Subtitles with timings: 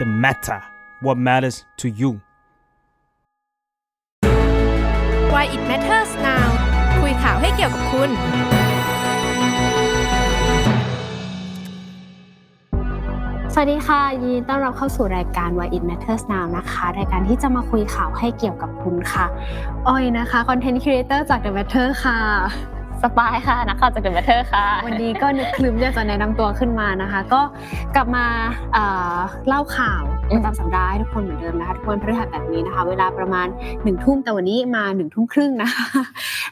[0.00, 0.62] The matter
[1.02, 2.10] what matters to you
[5.32, 6.48] Why it matters now
[7.00, 8.10] คุยข่าวให้เกี่ยวกับคุณ
[13.54, 19.26] สวัสดีค่ะยินดีต้อนรับเข้าสู่รายการ Why It Matters Now นะคะ รายการที่จะมาคุยข่าวให้เกี่ยวกับคุณค่ะ
[19.88, 22.18] อ้อยนะคะ content creator จาก The Matter ค่ะ
[23.02, 27.42] สปายค่ะ นักข่าวจาก The Matter ค่ะ วันนี้ก็นึกครึ้มอยากจะแนะนำตัวขึ้นมานะคะ ก็
[27.94, 28.26] กลับมา
[28.72, 29.16] เอ่อ
[29.48, 30.02] เล่าข่าว
[30.36, 33.46] ประจำสัปดาห์ให้ทุกคนเหมือนเดิมนะคะทุกวันพฤหัสแบบนี้นะคะ เวลาประมาณ
[33.84, 35.86] หนึ่งทุ่มแต่วันนี้มาหนึ่งทุ่มครึ่งนะคะ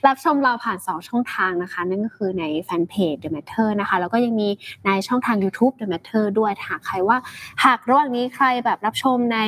[0.07, 4.49] รับชมเราผ่าน 2 ช่องทางนะคะ นั่นก็คือในแฟนเพจ The Matter นะคะ แล้วก็ยังมี
[4.87, 7.17] ในช่องทาง YouTube The Matter ด้วยหากใครว่า
[7.65, 9.39] หากระหว่างนี้ใครแบบรับชมใน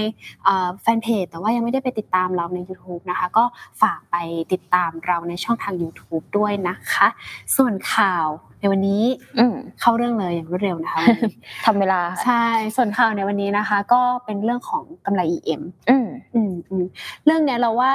[0.82, 3.44] แฟนเพจแต่ว่ายังไม่ได้ไปติดตามเราใน YouTube นะคะ ก็
[3.82, 4.16] ฝากไป
[4.52, 6.89] ติดตามเราในช่องทาง YouTube ด้วยนะคะ
[7.56, 8.26] ส่วนข่าว
[8.60, 9.02] ในวันนี้
[9.38, 11.34] อืมเข้าเรื่องเลยอย่างรวดเร็วนะคะวันนี้
[11.66, 12.44] ทำเวลาใช่
[12.76, 16.84] ส่วนข่าวในวันนี้นะคะ ก็เป็นเรื่องของกำไร EM อืมอืมอืม
[17.24, 17.92] เรื่องเนี้ยเราว่า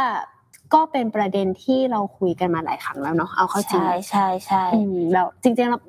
[0.73, 5.79] ก็เป็นประเด็นที่เราคุยกันมาหลายครั้งแล้วเนาะเอาเข้าจริงใช่ใช่ใช่อืมแล้วจริงๆเรา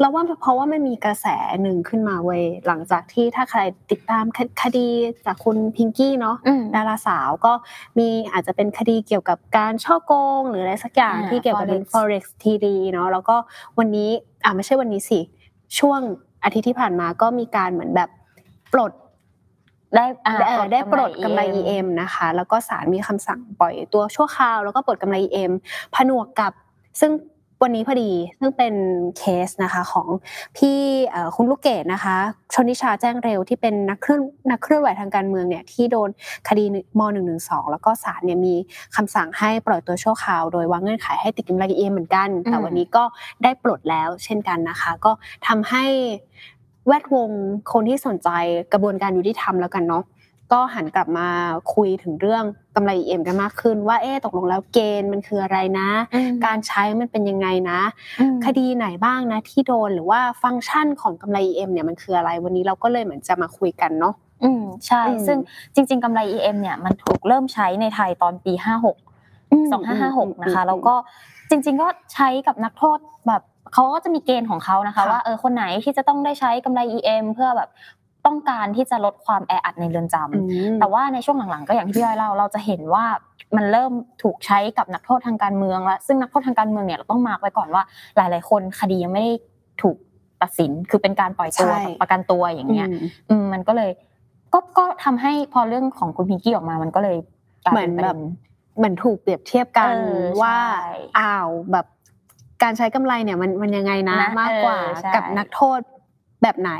[0.00, 1.26] เราว่าเพราะว่ามันมีกระแส
[1.62, 4.88] หนึ่งขึ้นมาเว้ยหลังจากที่ถ้าใครติดตามคคดี
[5.26, 7.52] จากคุณพิงกี้เนาะอืมดาราสาวก็
[7.98, 13.36] มีอาจจะเป็นคดีเกี่ยวกับการช่อโกง หรืออะไรสักอย่างอ่าที่เกี่ยวกับ Forex forex TD เนาะแล้วก็
[13.78, 14.10] วันนี้
[14.44, 15.20] อ่าไม่ใช่วันนี้สิ
[15.78, 16.00] ช่วง
[16.44, 18.10] อาทิตย์ที่ผ่านมาก็มีการเหมือนแบบ
[18.72, 18.92] ปลด
[19.94, 25.52] ได้อ่าเอ่อได้ปลดกำไร EM EM นะคะ แล้วก็ศาลมีคำสั่งปล่อยตัวชั่วคราว แล้วก็ปลดกำไร EM
[25.94, 26.52] ผนวกกับ
[27.00, 27.12] ซึ่ง
[27.62, 28.74] วันนี้พอดีซึ่งเป็น
[29.18, 30.08] เคสนะคะของ
[30.56, 30.78] พี่
[31.36, 32.16] คุณลูกเกดนะคะ
[32.54, 36.10] ชนทิชาแจ้งเร็วที่เป็นนักเคลื่อนนักเคลื่อนไหวทางการเมืองเนี่ยที่โดน
[36.48, 36.64] คดี
[36.98, 37.00] ม
[37.36, 38.54] .112 แล้วก็ศาลเนี่ยมี
[38.96, 43.04] คำสั่งให้ปล่อยตัวชั่วคราว โดยวางเงื่อนไขให้ติดกำไร EM เหมือนกัน แต่วันนี้ก็
[43.42, 45.12] ได้ปลดแล้วเช่นกันนะคะ ก็
[45.46, 45.84] ทำให้
[46.88, 47.30] แวดวง
[47.72, 48.28] คนที่สนใจ
[48.72, 50.02] กระบวนการยุติธรรมแล้วกันเนาะ
[50.52, 51.28] ก็หันกลับมา
[51.74, 52.44] คุยถึงเรื่อง
[52.76, 57.80] กำไร EM กันมากขึ้น ว่าเอ๊ะตกลงแล้วเกณฑ์มันคืออะไรนะอืมการใช้มันเป็นยังไงนะ
[58.20, 64.14] อืมคดีไหนบ้างนะที่โดนหรือว่าฟังก์ชันของกำไร EM เนี่ยมันคืออะไรวันนี้เราก็เลยเหมือนจะมาคุยกันเนาะ
[64.44, 65.38] อืมใช่อืมซึ่ง
[65.74, 68.66] จริง ๆกำไร EM เนี่ยมันถูกเริ่มใช้ในไทยตอนปี 56
[69.54, 70.94] 2556 นะคะ แล้วก็
[71.50, 73.42] จริง ๆ ก็ใช้กับนักโทษแบบ
[73.72, 77.68] เขาก็จะมีเกณฑ์ของเขานะคะ ว่าเออคนไหนที่จะต้องได้ใช้กำไร EM เพื่อแบบ
[78.26, 80.40] ต้องการที่จะลดความแออัดในเรือนจำอื
[80.74, 83.04] มแต่ว่าในช่วงหลังๆ ก็อย่างที่พี่ย้อยเล่าเราจะเห็นว่า
[83.56, 83.92] มันเริ่ม
[84.22, 87.82] ถูกใช้กับนักโทษทางการเมืองแล้วซึ่งนักโทษทางการเมืองเนี่ยเราต้องมาร์กไว้ก่อนว่า
[88.16, 89.32] หลาย ๆ คนคดียังไม่ได้
[89.82, 89.96] ถูก
[90.42, 92.98] ตัดสินคือเป็นการปล่อยตัวใช่ประกันตัวอย่างเงี้ยอืม
[93.30, 93.90] อืมมันก็เลย
[94.52, 97.16] ก็ก็ทำให้พอเรื่องของคุณพิงกี้ออกมามันก็เลย
[97.66, 98.16] กลายเหมือนป็ประแบด็บ
[98.76, 101.86] เหมือนถูกเปรียบเทียบกันเออว่าใช่อ้าวแบบ
[102.62, 105.80] การใช้กำไรเนี่ยมันมันยังไงนะนะมากกว่าเออใช่กับนักโทษ
[106.42, 106.72] แบบไหน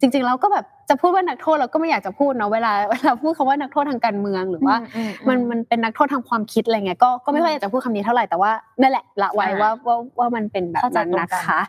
[0.00, 8.50] จริงๆเราก็แบบ จะพูดว่านักโทษเราก็ไม่อยากจะพูดเนาะเวลาเวลาพูดคำว่านักโทษทางการเมืองหรือว่าอือืมันมันเป็นนักโทษทางความคิดอะไรเงี้ยก็ก็ไม่ค่อยอยากจะพูดคำนี้เท่าไหร่แต่ว่า
[8.80, 11.60] นั่นแหละละไว้อ่าว่าว่าว่ามันเป็นแบบเข้าใจนั้นตรงนะกันคะ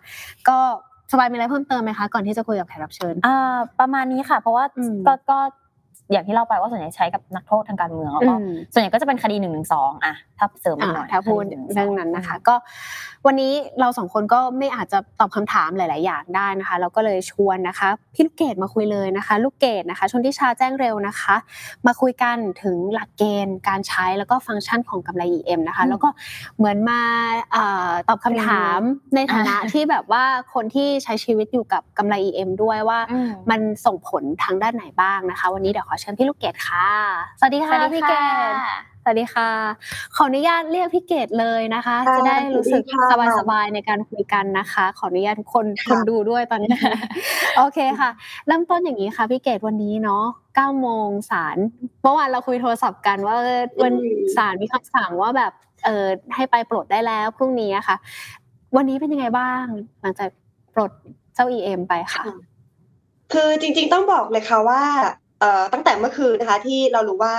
[0.47, 0.57] ก็
[1.11, 5.39] สบายมีอะไรเพิ่มเติมไหมคะก่อนที่จะคุยกับแขกรับเชิญอ่าประมาณนี้ค่ะ เพราะว่าอืมก็ก็
[6.11, 12.55] อย่างที่เราไปว่าส่วนใหญ่ใช้กับนักโทษทางการเมืองแล้วก็อืมส่วนใหญ่ก็จะเป็นคดีหนึ่งหนึ่งสองอะถ้าเสริมอีกหน่อยอ่าถ้าพูดค112เรื่องนั้นนะคะ ก็
[13.25, 21.35] วันนี้เราสองคนก็ไม่อาจจะตอบคำถามหลาย ๆ อย่างได้นะคะ เราก็เลยชวนนะคะพี่ลูกเกดมาคุยเลยนะคะ ลูกเกดนะคะชนทิชาแจ้งเร็วนะคะ
[21.87, 26.09] มาคุยกันถึงหลักเกณฑ์การใช้แล้วก็ฟังก์ชันของกำไร EM นะคะอืมแล้วก็
[26.57, 27.01] เหมือนมา
[27.51, 28.79] เอ่อตอบคำถาม
[29.15, 30.23] ในฐานะอ่าที่แบบว่า
[30.53, 36.87] คนที่ใช้ชีวิตอยู่กับกำไร EM ด้วยว่าอืมมันส่งผลทางด้านไหนบ้างนะคะ วันนี้เดี๋ยวขอเชิญพี่ลูกเกดค่ะ
[37.39, 38.13] สวัสดีค่ะพี่เก
[38.51, 38.53] ด
[39.03, 39.49] สวัสดีค่ะ
[40.15, 46.71] ขออนุญาตเรียกพี่เกดเลยนะคะค่ะจะได้รู้สึกสวัสดีค่ะสบายๆในการคุยกันนะคะ ขออนุญาตทุกคนคนดูด้วยตอนนี้
[47.57, 48.09] โอเคค่ะ
[48.47, 50.25] เริ่มต้นอย่างนี้ค่ะพี่เกดวันนี้เนาะ
[50.55, 51.57] 9โมงศาล
[52.01, 53.93] เมื่อวานเราคุยโทรศัพท์กันว่าเออวัน
[54.35, 55.51] ศาลมีคำสั่งว่าแบบ
[55.85, 56.05] เออ
[56.35, 57.97] ให้ไปปลดได้แล้วพรุ่งนี้อะค่ะ
[58.75, 59.63] วันนี้เป็นยังไงบ้าง
[60.01, 60.29] หลังจาก
[60.73, 60.91] ปลด
[61.33, 62.23] เจ้า EM ไปค่ะ
[63.33, 65.13] คือจริง ๆ ต้องบอกเลยค่ะว่าเอ่อ
[65.73, 67.35] ตั้งแต่เมื่อคืนนะคะที่เรารู้ว่า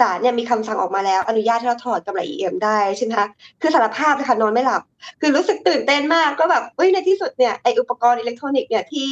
[0.00, 3.28] ศาลเนี่ยมีคำสั่งออกมาแล้ว อนุญาตให้เราถอดกำไร EM ได้ใช่ไหมคะ
[3.60, 4.82] คือสารภาพเลยค่ะนอนไม่หลับ
[5.20, 9.10] คือรู้สึกตื่นเต้นมากก็แบบเอ้ยในที่สุดเนี่ยไออุปกรณ์อิเล็กทรอนิกส์เนี่ยที่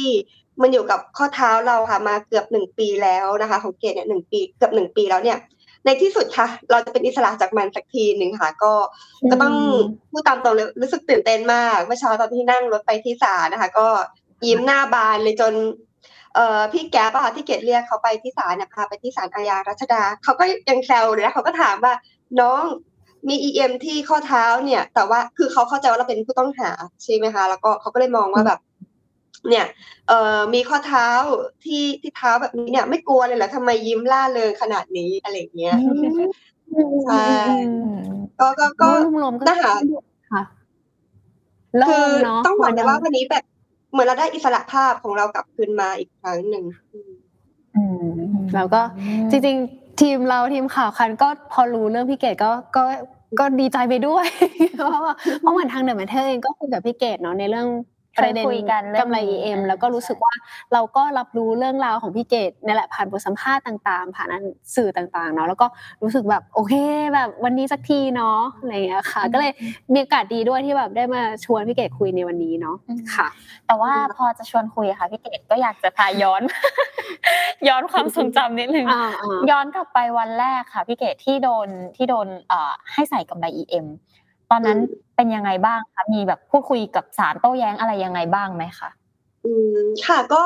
[0.61, 5.37] มันอยู่กับข้อเท้าเราค่ะมาเกือบหนึ่งปีแล้วนะคะ ของเกดเนี่ยหนึ่งปีเกือบหนึ่งปีแล้วเนี่ย
[5.85, 8.73] ในที่สุดค่ะ เราจะเป็นอิสระจากมันสักทีหนึ่งค่ะ ก็
[9.31, 9.55] ก็ต้อง
[10.11, 13.87] พูดตามตรงเลยรู้สึกตื่นเต้นมากเมื่อเช้าตอนที่นั่งรถไปที่ศาลนะคะ ก็
[14.45, 15.53] ยิ้มหน้าบานเลยจน
[16.37, 21.93] เอ่อพี่แก๊ปอะค่ะที่เกดเรียกเขาไปที่ศาลเนี่ยพาไปที่ศาลอาญารัชดาเขาก็ยังแซวเลยนะเขาก็ถามว่า
[22.39, 22.63] น้อง
[23.27, 26.69] มี EM ที่ข้อเท้าเนี่ย แต่ว่าคือเขาเข้าใจว่าเราเป็นผู้ต้องหา
[27.03, 28.59] ใช่ไหมคะ แล้วก็เขาก็เลยมองว่าแบบ
[29.49, 29.65] เนี่ย
[30.07, 31.07] เอ่อมีข้อเท้า
[31.65, 35.75] ที่ที่เท้าแบบนี้เนี่ย ไม่กลัวเลยเหรอทำไมยิ้มล่าเริงขนาดนี้อะไรอย่างเงี้ย
[37.05, 37.25] ใช่
[38.39, 38.89] ก็ก็ก็
[39.21, 39.75] รวมๆก็นะคะ
[40.31, 40.43] ค่ะ
[41.77, 43.43] โล่คืองเนาะต้องบอกเลยว่าวัวันนี้แบบ
[43.91, 47.13] เหมือนเราได้อิสระภาพของเรากลับคืนมาอีกครั้งหนึ่งอืม
[47.75, 48.07] อืม
[48.55, 48.81] แล้วก็
[49.31, 52.83] จริงๆ ทีมเราทีมข่าวคันก็พอรู้เรื่องพี่เกดก็ก็
[53.39, 54.27] ก็ดีใจไปด้วย
[54.77, 57.67] เพราะว่าเพราะเหมือนทางเดอะแมทเทอร์เองก็คุยกับพี่เกดเนาะในเรื่อง
[58.17, 60.33] ประเด็นเคยคุยกันเรื่องกำไรนี้ EM แล้วก็รู้สึกว่า
[60.73, 64.27] เราก็รับรู้เรื่องราวของพี่เกดนี่แหละผ่านบทสัมภาษณ์ต่าง ๆ ผ่าน
[64.75, 65.67] สื่อต่างๆเนาะแล้วก็
[66.03, 66.73] รู้สึกแบบโอเค
[67.13, 69.51] แบบวันนี้สักทีเนาะอะไรอย่างเงี้ยค่ะ ก็เลย
[69.93, 72.75] มีโอกาสดีด้วยที่แบบได้มาชวนพี่เกดคุยในวันนี้เนาะ
[73.15, 73.27] ค่ะ
[73.67, 76.41] แต่ว่าพอจะชวนคุยอะค่ะพี่เกดก็อยากจะพาย้อน
[77.67, 83.87] ย้อนความทรงจำนิดนึงอ่าอ่าย้อนกลับไปวันแรกค่ะพี่เกดที่โดนที่โดนเอ่อให้ใส่กำไร EM
[84.51, 88.89] ตอนนั้นอืมเป็นยังไงบ้างคะมีแบบพูดคุยกับศาลโต้แย้งอะไรยังไงบ้างไหมคะ
[89.45, 90.41] อืมค่ะก็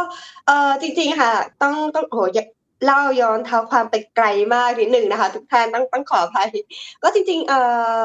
[0.48, 1.32] เออจริงๆค่ะ
[1.62, 2.46] ต้องต้องโหอย่า
[2.86, 6.50] เล่าย้อนเท้าความไปไกลมากนิดหนึ่งนะคะ ทุกท่านต้องต้องขออภัย
[7.04, 7.54] ก็จริงๆเอ
[8.00, 8.02] อ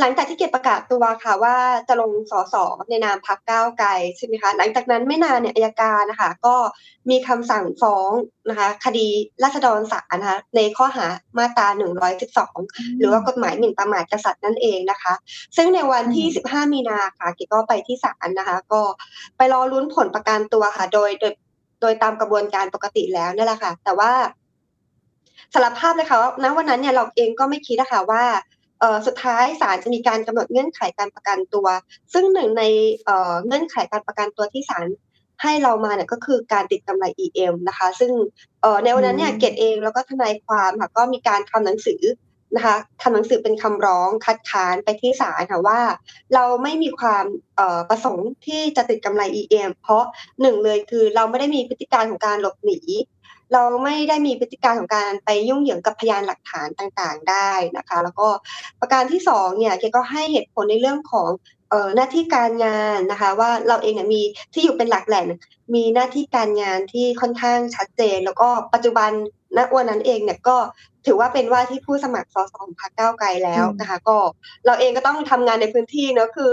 [0.00, 1.56] หลังจากที่เกดประกาศตัวค่ะว่า
[1.88, 2.54] จะลงสส
[2.88, 6.56] ในนามพรรคก้าวไกลใช่ไหมคะหลังจากนั้นไม่นานเนี่ยอัยการนะคะก็
[7.10, 8.10] มีคำสั่งฟ้อง
[8.50, 9.06] นะคะคดี
[9.42, 11.06] ราษฎรศาลนะคะในข้อหา
[11.38, 11.66] มาตรา
[12.32, 15.12] 112 หรือว่ากฎหมายหมิ่นประมาทกษัตริย์นั่นเองนะคะ
[15.56, 18.82] ซึ่งในวันที่ 15 มีนาค่ะเกดก็ไปที่ศาลนะคะ ก็
[19.36, 21.32] ไปรอลุ้นผลประกันตัวค่ะ โดยโดย
[21.80, 24.12] โดยตามกระบวนการปกติแล้วนั่นแหละค่ะ แต่ว่า
[25.54, 28.57] สารภาพเลยค่ะว่าณวันนั้นเนี่ยเราเองก็ไม่คิดนะคะว่าเอ่อ
[29.06, 31.66] สุดท้ายศาลจะมีการกำหนดเงื่อนไขการประกันตัว
[32.12, 32.64] ซึ่งหนึ่งใน
[33.04, 34.86] เอ่อเงื่อนไขการประกันตัวที่ศาล
[35.42, 38.12] ให้เรามาเนี่ยก็คือการติดกำไร EM นะคะ ซึ่ง
[38.60, 42.02] เอ่อในวันนั้นเนี่ยอืมเกตเองแล้วก็ทนายความค่ะก็มีการทำหนังสือ
[42.56, 45.80] นะคะทำหนังสือเป็นคำร้องคัดค้านไปที่ศาลค่ะว่า
[46.34, 47.24] เราไม่มีความ
[47.56, 50.04] เอ่อประสงค์ที่จะติดกำไร EM เพราะ
[50.40, 52.78] หนึ่งเลยคือเราไม่ได้มีพฤติการของการหลบหนี
[53.52, 58.28] เราไม่ได้มีพฤติการของการไปยุ่งเหยิงกับพยานหลักฐานต่างๆได้นะคะ แล้วก็
[58.80, 61.28] ประการที่สองเนี่ยเกก็ให้เหตุผลในเรื่องของ
[61.72, 64.22] ออหน้าที่การงานนะคะว่าเราเองเนี่ยมี
[64.52, 65.26] ที่อยู่เป็นหลักแหล่ง
[65.74, 69.10] มีหน้าที่การงานที่ค่อนข้างชัดเจน แล้วก็ปัจจุบัน
[69.56, 70.56] ณวันนั้นเองเนี่ยก็
[71.06, 74.18] ถือว่าเป็นว่าที่ผู้สมัครสสของพรรคก้าวไกลแล้วนะคะ ก็
[74.66, 76.50] เราเองก็ต้องทำงานในพื้นที่เนอะคือ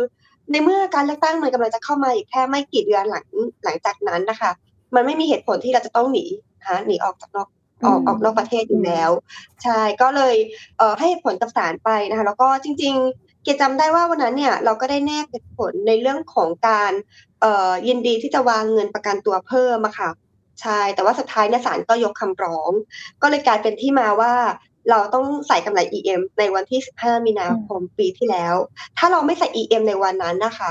[0.52, 3.26] ในเมื่อการเลือกตั้งมันกำลังจะเข้ามาอีกแค่ไม่กี่เดือนหลัง
[3.64, 4.52] หลังจากนั้นนะคะ
[4.96, 6.26] มันไม่มีเหตุผลที่เราจะต้องหนี
[6.66, 7.48] นะคะหนีออกจากนอก
[7.86, 9.10] ออกออกนอกประเทศอยู่แล้ว
[9.64, 10.36] ใช่ก็เลย
[10.78, 16.92] เอ่อให้เหตุผลกับศาลไปนะคะแล้วก็จริง ๆ เกดจำได้ว่าวันนั้นเนี่ยเราก็ได้แนบเหตุผลในเรื่องของการ
[17.42, 20.10] เอ่อยินดีที่จะวางเงินประกันตัวเพิ่มอะค่ะ
[20.62, 22.72] ใช่แต่ว่าสุดท้ายเนี่ยศาลก็ยกคำร้อง
[23.22, 24.34] ก็เลยกลายเป็นที่มาว่า
[24.90, 28.56] เราต้องใส่กำไร EM ในวันที่ 15 มีนาคมปีที่แล้ว
[28.98, 30.70] ถ้าเราไม่ใส่ EM ในวันนั้นนะคะ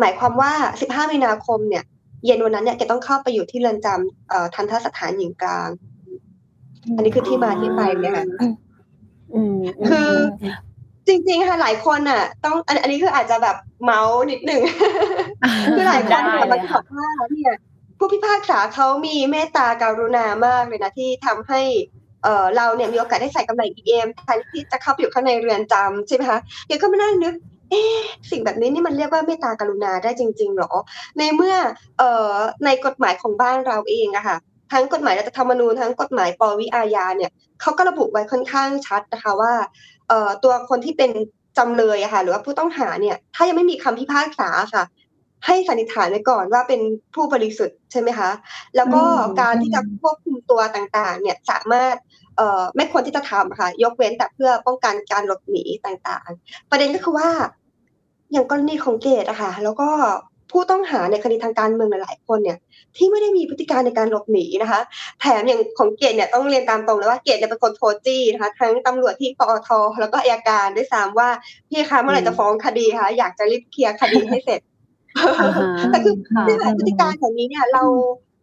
[0.00, 0.52] หมายความว่า
[0.82, 1.84] 15 มีนาคมเนี่ย
[2.26, 5.68] เย็นวันนั้นเนี่ยแกต้องเข้าไปอยู่ที่เรือนจำเอ่อทันทสถานหญิงกลาง
[6.96, 8.26] อันนี้คือที่มาที่ไปเนี่ยค่ะ
[9.34, 9.56] อืม
[9.88, 10.10] คือ
[11.06, 14.62] จริงๆ ค่ะหลายคนอะ ต้องอันอันนี้คืออาจจะแบบเมาส์นิดหนึ่ง
[15.76, 17.54] คือหลายคนได้เนี่ยเลมันยบค่ะอกว่าเนี่ย
[17.98, 21.60] ผู้พิพากษาเขามีเมตตาการุณามากเลยนะที่ทำให้
[22.22, 27.34] เออเราเนี่ยมีโอกาสได้ใส่กำไร EM แทนที่จะเข้าไปอยู่ข้างในเรือนจำใช่ไหมคะเดี๋ยวก็มานั่งนึก
[27.74, 30.72] เอ๊ะสิ่งแบบนี้นี่มันเรียกว่าเมตตากรุณาได้จริง ๆหรอ
[31.18, 31.54] ในเมื่อ
[31.98, 34.36] เอ่อในกฎหมายของบ้านเราเองอะค่ะ
[34.72, 39.52] ทั้งกฎหมายรัฐธรรมนูญทั้งกฎหมายปวิอาญาเนี่ยเขาก็ระบุไว้ค่อนข้างชัดนะคะว่า
[40.08, 41.10] เอ่อตัวคนที่เป็น
[41.58, 44.84] จำเลยอะค่ะหรือว่าผู้ต้องหาเนี่ย ถ้ายังไม่มีคำพิพากษาค่ะ
[45.46, 46.80] ให้สันนิษฐานไว้ก่อนว่าเป็น
[47.14, 48.30] ผู้บริสุทธิ์ใช่ไหมคะ
[48.76, 51.96] แล้วก็อืมการที่จะควบคุมตัวต่างๆ เนี่ยสามารถ
[52.36, 57.28] เอ่อไม่ควรที่จะทำอะค่ะ ยกเว้นแต่เพื่อป้องกันการหลบหนีต่างๆ ประเด็นก็คือว่า
[58.32, 59.88] อย่างกรณีของเกดอะค่ะแล้วก็
[60.50, 62.58] ผู้ต้องหาในคดีทางการเมืองหลายๆคนเนี่ย
[62.96, 64.80] ที่ไม่ได้มีพฤติการในการหลบหนีนะคะ
[65.20, 69.68] แถมอย่างของเกดเนี่ยต้องเรียนตามตรงเลยว่าเกดเนี่ยเป็นคนโทรจี้นะคะทั้งตำรวจที่ปอท
[70.00, 71.28] แล้วก็อัยการด้วยซ้ำว่า
[71.68, 74.60] พี่คะเมื่อไหร่จะฟ้องคดีคะอยากจะรีบเคลียร์คดีให้เสร็จ
[75.18, 77.82] อ่าฮะแต่คือค่ะเนื่องจากพฤติการของนี้เนี่ยเรา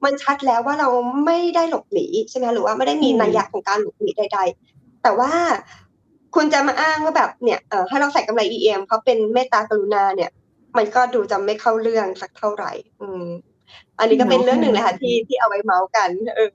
[0.06, 0.90] มันชัดแล้วว่าเรา
[1.26, 4.40] ไม่ได้หลบหนีใช่ไหมคะหรือว่าไม่ได้มีอืมนัยยะของการหลบหนีใด
[5.04, 5.32] แต่ว่า
[6.36, 10.32] คุณจะมาอ้างว่าแบบเนี่ยเออให้เราใส่กำไร EM เพราะเป็นเมตตากรุณาเนี่ย
[10.78, 12.72] มันก็ดูจะไม่เข้าเรื่องสักเท่าไหร่
[13.02, 13.26] อืม
[14.00, 16.48] อันนี้ก็เป็นเรื่องหนึ่งเลยค่ะที่ที่เอาไว้เมาส์กัน เออ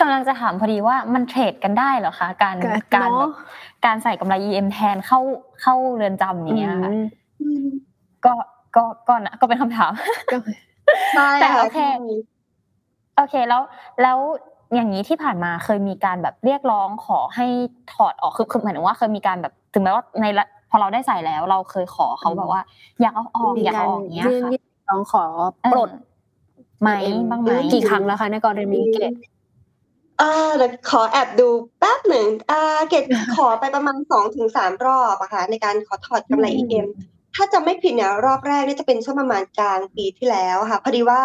[0.00, 3.34] กำลังจะถามพอดีว่ามันเทรดกันได้เหรอคะ การก็การเนอะแบบ
[3.84, 5.20] การใส่กำไร EM แทนเข้า
[5.62, 6.90] เข้าเรือนจำอย่างเงี้ยค่ะ
[7.40, 7.66] อืม
[8.24, 8.32] ก็
[8.76, 9.92] ก็ก็นะก็เป็นคำถาม
[10.32, 10.36] ก็
[11.14, 11.78] ใช่แต่ค่ะโอเค
[13.16, 13.62] โอเคแล้ว
[14.02, 14.18] แล้ว
[14.74, 17.46] อย่างนี้ที่ผ่านมาเคยมีการแบบเรียกร้องขอให้
[17.92, 22.60] ถอดออกคือคือหมายถึงว่าเคยมีการแบบถึงแม้ว่าในละพอเราได้ใส่แล้ว เราเคยขอเขาแบบว่า
[23.00, 25.24] อยากเอาออกมีอยากกาเอารออกอย่างเงี้ยยื่นค่ะยื่นร้องขอ
[25.72, 26.90] ปลดเออไหม
[27.30, 29.12] บ้างไหมกี่ครั้งแล้วคะในกรณีเกต
[30.18, 31.48] เออเดี๋ยวขอแอบดู
[31.78, 33.04] แป๊บหนึ่งอ่าเกด
[33.36, 36.86] ขอไปประมาณสองถึงสามรอบอะค่ะในการขอถอดกำไร EM
[37.34, 41.22] ถ้าจะไม่ผิดเนี่ยรอบแรกเนี่ยจะเป็นช่วงประมาณกลางปีที่แล้วค่ะพอดีว่า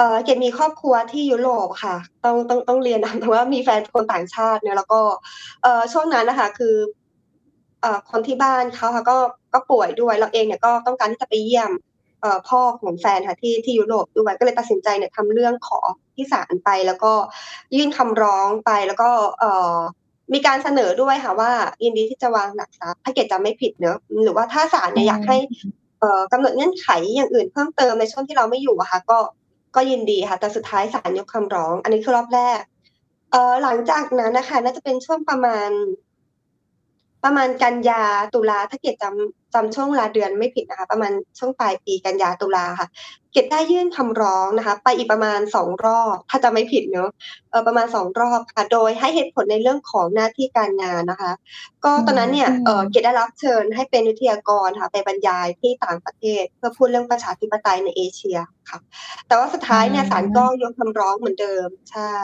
[0.00, 5.00] เออเกดมีครอบครัวที่ยุโรปค่ะ ต้องต้องต้องเรียนนะแต่ว่ามีแฟนคนต่างชาติเนี่ยแล้วก็
[5.62, 6.76] เออช่วงนั้นนะคะคือ
[7.80, 9.16] เอ่อคนที่บ้านเขาค่ะก็
[9.54, 11.70] ก็ป่วยด้วยเราเองเนี่ยก็ต้องการที่จะไปเยี่ยม
[12.20, 15.80] เอ่อพ่อของแฟนค่ะที่ที่ยุโรปด้วยก็เลยตัดสินใจเนี่ยทำเรื่องขอ
[16.14, 17.12] ที่ศาลไป แล้วก็
[17.76, 19.76] ยื่นคำร้องไปแล้วก็เอ่อ
[20.32, 21.52] มีการเสนอด้วยค่ะว่า
[21.84, 25.38] ยินดีที่จะวางหลักทรัพย์ถ้าเกิดจำไม่ผิดเนอะหรือว่าถ้าศาลเนี่ยอยากให้
[26.00, 29.18] เอ่อกำหนดเงื่อนไขอย่างอื่นเพิ่มเติมในช่วงที่เราไม่อยู่อะค่ะก็
[29.74, 32.60] ก็ยินดีค่ะ แต่สุดท้ายศาลยกคำร้อง อันนี้คือรอบแรก
[33.30, 35.70] เอ่อหลังจากนั้นนะคะ น่าจะเป็นช่วงประมาณ
[37.24, 38.02] ประมาณกันยา
[38.34, 42.88] ตุลาถ้าเกิดจำจำช่วงเวลาเดือนไม่ผิดนะคะ ประมาณช่วงปลายปีกันยาตุลาค่ะ
[43.32, 47.10] เกดได้ยื่นคำร้องนะคะ ไปอีกประมาณสองรอบ ถ้าจะไม่ผิดเนอะ
[47.50, 51.32] เออประมาณสองรอบค่ะ โดยให้เหตุผลในเรื่องของหน้าที่การงานนะคะ
[51.84, 58.38] ก็ตอนนั้นเนี่ยเออเกดได้รับเชิญให้เป็นวิทยากรค่ะ ไปบรรยายที่ต่างประเทศ เพื่อพูดเรื่องประชาธิปไตยในเอเชีย
[58.70, 58.78] ค่ะ
[59.26, 62.14] แต่ว่าสุดท้ายเนี่ยศาลก็ยกคำร้องเหมือนเดิมใช่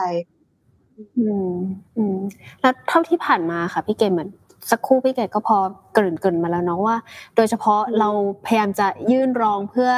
[1.18, 1.52] อืม
[1.96, 2.18] อืม
[2.60, 4.30] แล้วเท่าที่ผ่านมาค่ะ พี่เกมเหมือน
[4.70, 5.58] สักครู่พี่เกดก็พอ
[5.92, 6.96] เกริ่นเกรินมาแล้วเนาะว่า
[7.36, 8.08] โดยเฉพาะเรา
[8.46, 9.90] พยายามจะยื่นร้องเพื่อ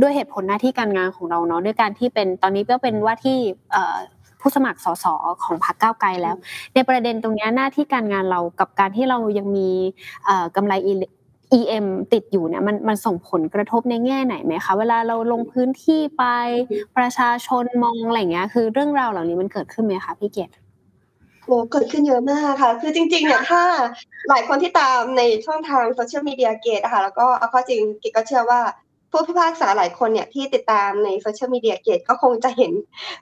[0.00, 3.38] ด้วยเหตุผลหน้าที่การงานของเราเนาะด้วยการที่เป็นตอนนี้ก็เป็นว่าที่
[4.40, 5.04] ผู้สมัครสส
[5.42, 6.36] ของพรรคก้าวไกลแล้ว
[6.74, 9.70] ในประเด็นตรงนี้หน้าที่การงานเรากับการที่เรายังมี
[10.24, 10.74] เอ่อกำไร
[11.58, 16.24] EM ติดอยู่เนี่ยมันมันส่งผลกระทบในแง่ไหนไหมคะเวลาเราลงพื้นที่ไป
[16.96, 20.50] ประชาชนมองอะไรเงี้ยคือเรื่องราวเหล่านี้มันเกิดขึ้นไหมคะพี่เกด
[21.44, 23.62] โอ้เกิดขึ้นเยอะมากค่ะ คือจริงๆเนี่ยถ้า
[24.28, 28.60] หลายคนที่ตามในช่องทางโซเชียลมีเดียเกตอะค่ะแล้วก็เอาข้อจริงเกตก็เชื่อว่า
[29.16, 32.72] ผู้พิพากษาหลายคนเนี่ยที่ติดตามในโซเชียลมีเดียเกตก็คงจะเห็น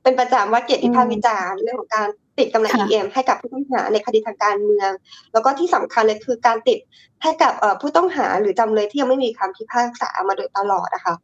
[0.02, 2.08] เป็นประจำว่าเกตวิพากษ์วิจารณ์เรื่องของการ
[2.38, 4.90] ติดกำไรค่ะ EM ให้กับผู้ต้องหาในคดีทางการเมือง
[5.32, 6.78] แล้วก็ที่สำคัญเลยคือการติด
[7.22, 11.14] ให้กับเอ่อผู้ต้องหาหรือจำเลยที่ยังไม่มีคำพิพากษามาโดยตลอดนะคะ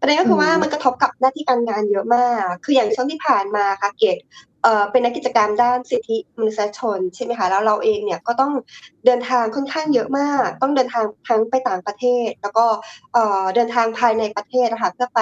[0.00, 4.16] ประเด็นก็คือว่ามันกระทบกับหน้าที่การงานเยอะมาก คืออย่างช่วงที่ผ่านมาค่ะเกต
[4.90, 8.52] เป็นนักกิจกรรมด้านสิทธิมนุษยชนใช่ไหมคะแล้วเราเองเนี่ยก็ต้อง
[9.06, 12.66] เดินทางค่อนข้างเยอะมาก ต้องเดินทางทั้งไปต่างประเทศ แล้วก็
[13.54, 15.20] เดินทางภายในประเทศนะคะเพื่อไป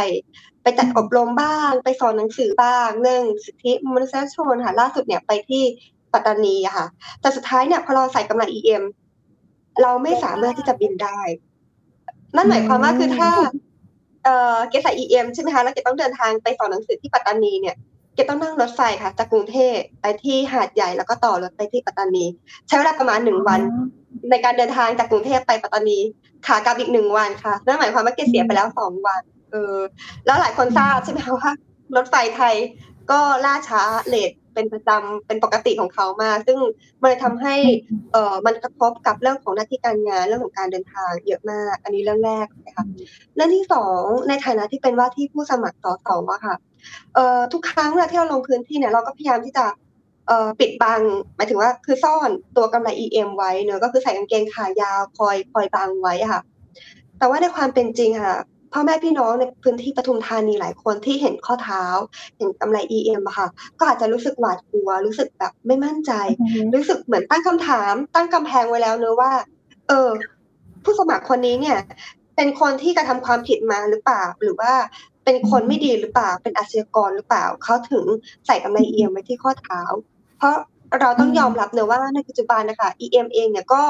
[0.62, 5.62] ไปจัดอบรมบ้าง ไปสอนหนังสือบ้าง เรื่องสิทธิมนุษยชนค่ะล่าสุดเนี่ยไปที่
[6.12, 6.86] ปัตตานีค่ะ
[7.20, 8.82] แต่สุดท้ายเนี่ยพอเราใส่กำไร EM
[9.82, 11.20] เราไม่สามารถที่จะบินได้
[12.36, 13.30] นั่นหมายความว่าคือถ้า
[14.24, 17.76] เออเกดใส่ EM ใช่ไหมคะแล้วเกต้องเดินทางไปสอนหนังสือที่ปัตตานีเนี่ย
[18.16, 22.24] เกดต้องนั่งรถไฟค่ะ จากกรุงเทพไปที่หาดใหญ่แล้วก็ต่อรถไปที่ปัตตานี
[22.66, 23.60] ใช้เวลาประมาณหนึ่งวัน
[24.30, 25.98] ในการเดินทางจากกรุงเทพไปปัตตานี
[26.46, 29.76] ขากลับอีกหนึ่งวันค่ะนั่นหมายความว่าเกดเสียไปแล้วสองวัน เออ
[30.26, 31.50] แล้วหลายคนทราบใช่ไหมคะว่า
[31.96, 32.54] รถไฟไทย
[33.10, 36.58] ก็ล่าช้าเลทเป็นประจำเป็นปกติของเขามากซึ่ง
[37.00, 37.54] มันเลยทำให้
[38.12, 42.84] เอ่อมันกระทบกับเรื่องของหน้าที่การงานเรื่องของการเดินทางเยอะมาก อันนี้เรื่องแรกนะคะ
[43.34, 46.65] เรื่องที่สองในฐานะที่เป็นว่าที่ผู้สมัครสสอะค่ะเอ่อ
[47.52, 49.64] ทุกครั้งเวลาที่เราลงพื้นที่เนี่ยเราก็พยายามที่จะ
[50.26, 51.00] เอ่อปิดบัง
[51.36, 56.42] หมายถึงว่าคือซ่อนตัวกำไร EM ไว้เนอะก็คือใส่กางเกงขายาวคอยคอยบังไว้อะค่ะ
[57.18, 58.38] แต่ว่าในความเป็นจริงค่ะ
[58.72, 61.84] พ่อแม่พี่น้องในพื้นที่ปทุมธานีหลายคนที่เห็นข้อเท้า
[62.36, 66.12] เห็นกำไร EM อะค่ะ ก็อาจจะรู้สึกหวาดกลัว รู้สึกแบบไม่มั่นใจ
[66.74, 69.32] รู้สึกเหมือนตั้งคำถาม ตั้งกำแพงไว้แล้วเนอะว่า
[69.88, 70.08] เออ
[70.84, 71.78] ผู้สมัครคนนี้เนี่ย
[72.36, 74.72] เป็นคนที่กระทำความผิดมาหรือเปล่าหรือว่า
[75.26, 78.04] เป็นคนไม่ดีหรือเปล่า เป็นอาชญากรหรือเปล่า เขาถึง
[78.46, 79.80] ใส่กำไร EM ไว้ที่ข้อเท้า
[80.38, 80.56] เพราะ
[81.00, 83.82] เราต้องยอมรับเนอะว่าในปัจจุบันนะคะ EM เองเนี่ยก็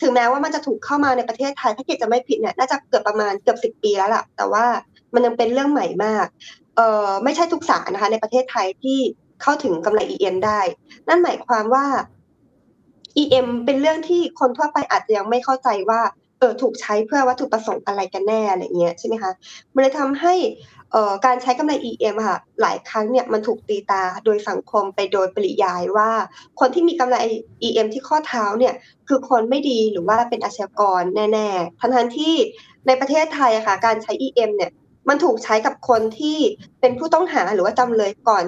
[0.00, 4.64] ถึงแม้ว่ามันจะถูกเข้ามาในประเทศไทย ถ้าเกิดจะไม่ผิดเนี่ยน่าจะเกือบประมาณเกือบสิบปีแล้วล่ะ แต่ว่า
[5.14, 6.26] มันยังเป็นเรื่องใหม่มาก
[6.76, 8.98] เอ่อไม่ใช่ทุกสารนะคะ ในประเทศไทยที่
[9.42, 10.60] เข้าถึงกำไร EM ได้
[11.08, 11.86] นั่นหมายความว่า
[13.22, 16.00] EM เป็นเรื่องที่คนทั่วไปอาจจะยังไม่เข้าใจว่า
[16.38, 19.32] เออถูกใช้เพื่อวัตถุประสงค์อะไรกันแน่อะไรเงี้ยใช่ไหมคะ
[19.74, 20.34] มันเลยทำให้
[21.26, 26.10] การใช้กำไร EM ค่ะหลายครั้งเนี่ยมันถูกตีตาโดยสังคมไปโดยปริยายว่า
[26.60, 27.16] คนที่มีกำไร
[27.62, 28.74] EM ที่ข้อเท้าเนี่ย
[29.08, 32.34] คือคนไม่ดีหรือว่าเป็นอาชญากรแน่ๆทั้งทั้งที่
[32.86, 34.70] ในประเทศไทยอะค่ะการใช้ EM เนี่ย
[35.08, 36.38] มันถูกใช้กับคนที่
[36.80, 38.44] เป็นผู้ต้องหาหรือว่าจำเลยก่อน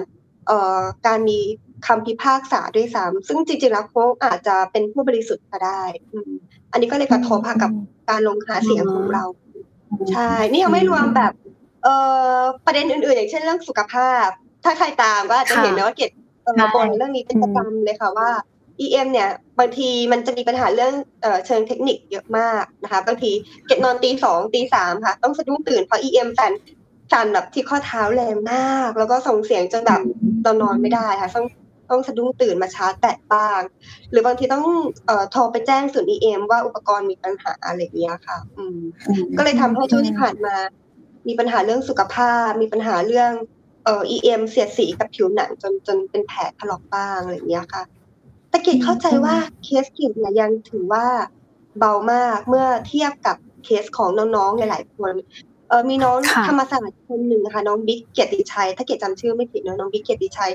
[0.47, 1.39] เอ่อการมี
[1.87, 6.31] คำพิพากษาด้วยซ้ำซึ่งจริงๆแล้วเขาอาจจะเป็นผู้บริสุทธิ์ก็ได้อืม
[6.71, 7.71] อันนี้ก็เลยกระทบค่ะกับ
[8.09, 9.23] การลงหาเสียงของเรา
[10.11, 11.95] ใช่ นี่ยังไม่รวมแบบเอ่
[12.37, 14.27] อประเด็นอื่นๆ อย่างเช่นเรื่องสุขภาพ
[14.63, 16.11] ถ้าใครตามก็อาจจะเห็นนะว่าเกด
[16.43, 18.29] เอ่อใช่บ่นเรื่องนี้เป็นประจำเลยค่ะว่า
[18.81, 19.29] EM เนี่ย
[19.59, 23.31] บางทีมันจะมีปัญหาเรื่องเอ่อเชิงเทคนิคเยอะมากนะคะบางที
[23.67, 26.51] เก็บนอนตีสองตีสามค่ะ ต้องสะดุ้งตื่นเพราะ EM สั่น
[27.11, 30.01] สั่นแบบที่ข้อเท้าแรงมาก แล้วก็ส่งเสียงจนแบบ
[30.43, 31.45] เรานอนไม่ได้ค่ะต้อง
[31.89, 33.61] ต้องสะดุ้งตื่นมาชาร์จแบตบ้าง
[34.11, 34.65] หรือบางทีต้อง
[35.05, 38.79] เอ่อโทรไปแจ้งศูนย์ EM ว่าอุปกรณ์มีปัญหาอะไรอย่างเงี้ยค่ะ อืม
[39.37, 40.55] ก็เลยทำให้ช่วงที่ผ่านมา
[41.27, 43.31] มีปัญหาเรื่องสุขภาพ มีปัญหาเรื่อง
[43.83, 47.83] เอ่อ EM เสียดสีกับผิวหนังจนจนเป็นแผลถลอกบ้างอะไรอย่างเงี้ยค่ะ
[48.49, 51.05] แต่กิจเข้าใจว่าเคสกิจเนี่ยยังถือว่า
[51.79, 55.13] เบามากเมื่อเทียบกับเคสของน้องๆหลายๆคน
[55.69, 60.51] เออมีน้องค่ะธรรมศาสตร์คนหนึ่งนะคะน้องบิ๊กเกียรติชัย ถ้าเกียรติจำชื่อไม่ผิดเนอะน้องบิ๊กเกียรติชัย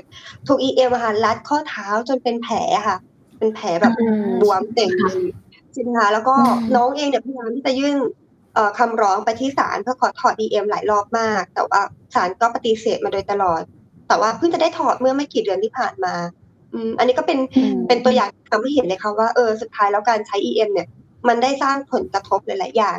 [0.47, 2.97] ถูก EM อะค่ะรัดข้อเท้าจนเป็นแผลค่ะ
[3.37, 5.23] เป็นแผลแบบอืมบวมเต่งเลย
[5.73, 8.22] ใช่ไหมคะแล้วก็อืมน้องเองเนี่ยพยายามที่จะยื่นเอ่อ
[8.79, 11.81] คำร้องไปที่ศาลเพื่อขอถอด EM หลายรอบมาก แต่ว่า
[12.15, 13.61] ศาลก็ปฏิเสธมาโดยตลอด
[14.07, 16.15] แต่ว่าเพิ่งจะได้ถอดเมื่อไม่กี่เดือนที่ผ่านมา
[16.73, 20.87] อืมอันนี้ก็เป็นอืมเป็นตัวอย่างทำให้เห็นเลยค่ะว่าเออสุดท้ายแล้วการใช้ EM เนี่ย
[21.27, 22.97] มันได้สร้างผลกระทบหลาย ๆ อย่าง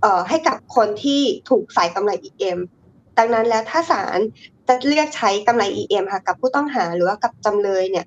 [0.00, 2.58] เอ่อให้กับคนที่ถูกใส่กำไร EM
[3.18, 4.18] ดังนั้นแล้วถ้าศาล
[4.68, 8.06] จะเลือกใช้กำไร EM ค่ะ กับผู้ต้องหาหรือว่ากับจำเลยเนี่ย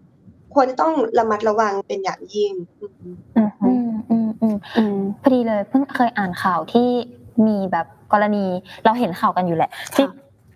[0.54, 2.54] ควรจะต้องระมัดระวังเป็นอย่างยิ่ง
[3.64, 3.87] อืม
[4.42, 6.88] อืมอืมอืมอืมอืมพอดีเลยเพิ่งเคยอ่านข่าวที่
[7.48, 8.46] มีแบบกรณี
[8.86, 10.06] เราเห็นข่าวกันอยู่แหละที่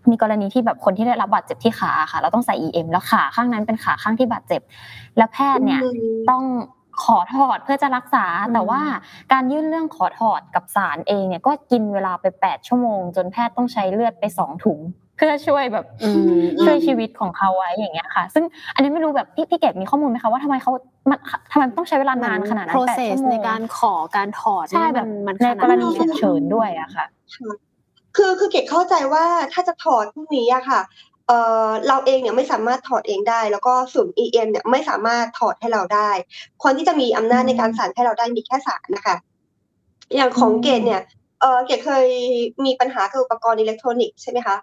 [0.10, 4.62] มีกรณีที่แบบคนที่ได้รับบาดเจ็บที่ขาค่ะ เราต้องใส่ EM แล้วขาข้างนั้นเป็นขาข้างที่บาดเจ็บ
[5.18, 6.44] แล้วแพทย์เนี่ยอืมต้อง
[7.04, 8.82] ขอถอดเพื่อจะรักษาอืมแต่ว่า
[9.32, 14.80] การยื่นเรื่องขอถอดกับศาลเองเนี่ยก็กินเวลาไป 8 ชั่วโมง จนแพทย์ต้องใช้เลือดไป 2 ถุง
[15.11, 18.44] เพื่อช่วยแบบอืมช่วยชีวิตของเขาไว้อย่างเงี้ยค่ะ ซึ่ง
[18.76, 20.72] อันนี้ไม่รู้แบบพี่พี่เกดมีข้อมูลไหมคะว่าทำไมเขา
[21.10, 21.20] มัน
[21.52, 27.06] ทำไมมันต้องใช้เวลานานขนาดนั้นแปด process ชั่วโมงในการขอการถอดใช่แบบมันมันในขากดรนั้นณีเลยฉุกหรอเฉินด้วยอะค่ะ
[27.36, 27.52] ค่ะ
[28.16, 30.82] คือคือเกดเข้าใจว่าถ้าจะถอดพวกนี้อะค่ะ
[31.28, 36.10] เอ่อเราเองเนี่ยไม่สามารถถอดเองได้ แล้วก็ศูนย์ EM เนี่ยไม่สามารถถอดให้เราได้
[36.64, 39.16] คนที่จะมีอำนาจในการสั่งให้เราได้มีแค่ศาลนะคะ
[40.16, 41.02] อย่างของอืมเกดเนี่ย
[41.42, 42.06] เออเกดเคย
[42.66, 44.56] มีปัญหากับอุปกรณ์อิเล็กทรอนิกส์ใช่ไหมคะ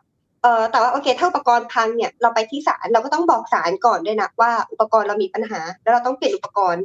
[0.42, 6.82] เอ่อแต่ว่าโอเคถ้าอุปกรณ์พังเนี่ยเราไปที่ศาลเราก็ต้องบอกศาลก่อนด้วยนะว่าอุปกรณ์เรามีปัญหา แล้วเราต้องเปลี่ยนอุปกรณ์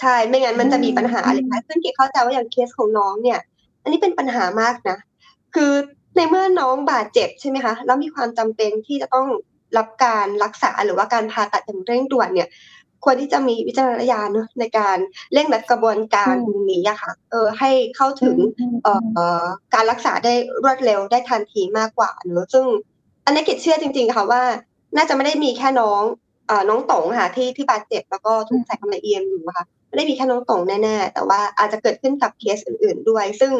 [0.00, 3.38] ใช่ไม่งั้นมันจะมีปัญหาอะไรคะซึ่งเกดเข้าใจว่าอย่างเคสของน้องเนี่ย
[3.82, 4.98] อันนี้เป็นปัญหามากนะ
[5.54, 5.72] คือ
[6.16, 9.26] ในเมื่อน้องบาดเจ็บใช่ไหมคะแล้วมีความจำเป็นที่จะต้อง
[9.78, 12.48] รับการรักษาหรือว่าการผ่าตัดอย่างเร่งด่วนเนี่ย
[13.06, 14.98] ควรที่จะมีวิจารณญาณเนอะในการ
[15.32, 18.36] เร่งรัดกระบวนการอืมตรงนี้อะค่ะเออให้เข้าถึง
[18.82, 18.94] เอ่
[19.42, 22.64] อการรักษาได้รวดเร็วได้ทันทีมากกว่าเนอะซึ่ง
[23.24, 24.42] อันนี้เกดเชื่อจริง ๆค่ะว่า
[24.96, 26.02] น่าจะไม่ได้มีแค่น้อง
[26.46, 33.52] เอ่อน้องต๋งค่ะที่ที่บาดเจ็บแล้วก็ถูกใส่กำไรเอียมอยู่อะค่ะไม่ได้มีแค่น้องต๋งแน่ๆแต่ว่าอาจจะเกิดขึ้นกับเคสอื่น ๆด้วย ซึ่ง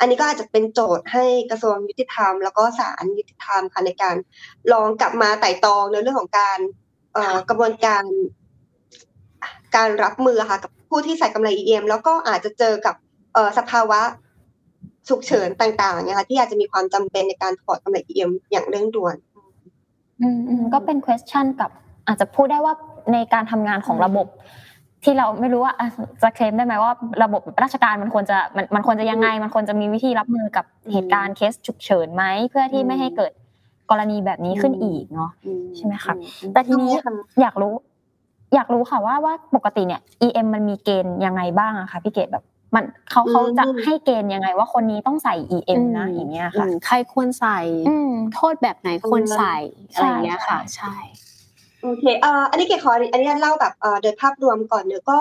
[0.00, 4.16] อันนี้ก็อาจจะเป็นโจทย์ให้กระทรวงยุติธรรม แล้วก็ศาลยุติธรรมค่ะในการ
[4.72, 6.58] ลองกลับมาไต่ตรองในเรื่องของการ
[7.14, 8.02] เอ่อกระบวนการ
[9.76, 12.94] การรับมือค่ะกับผู้ที่ใส่กำไร EM แล้วก็อาจจะเจอกับ
[13.34, 14.00] เอ่อสภาวะ
[15.08, 19.16] ฉุกเฉินต่างๆนะคะที่อาจจะมีความจำเป็นในการถอดกำไร EM อย่างเร่งด่วน
[20.22, 21.70] อืมอืมก็เป็น question กับ
[22.06, 22.74] อาจจะพูดได้ว่า
[23.12, 24.26] ในการทำงานของระบบ
[25.04, 25.88] ที่เราไม่รู้ว่าอะ
[26.22, 26.92] จะเคลมได้ไหมว่า
[27.24, 33.32] ระบบราชการมันควรจะมันมันควรจะยังไง มันควรจะมีวิธีรับมือกับเหตุการณ์เคสฉุกเฉินไหมเพื่อที่ไม่ให้เกิด
[33.90, 35.30] กรณีแบบนี้ขึ้นอีกเนาะ
[35.76, 36.14] ใช่ไหมคะ
[36.52, 37.72] แต่ทีนี้ใช่ค่ะอยากรู้
[38.54, 49.56] อยากรู้ค่ะว่าว่าปกติเนี่ย EM มันมีเกณฑ์ยังไงบ้างอะคะพี่เกดแบบมันเขาเขาจะให้เกณฑ์ยังไงว่าคนนี้ต้องใส่ EM นะอย่างเงี้ยค่ะอืมใครควรใส่อืมโทษแบบไหนควรใส่
[49.92, 50.94] ใช่อะไรอย่างเงี้ยค่ะ ใช่
[51.82, 55.18] โอเคเอ่ออันนี้เกดขออันนี้เล่าแบบเอ่อโดยภาพรวมก่อนเนอะก็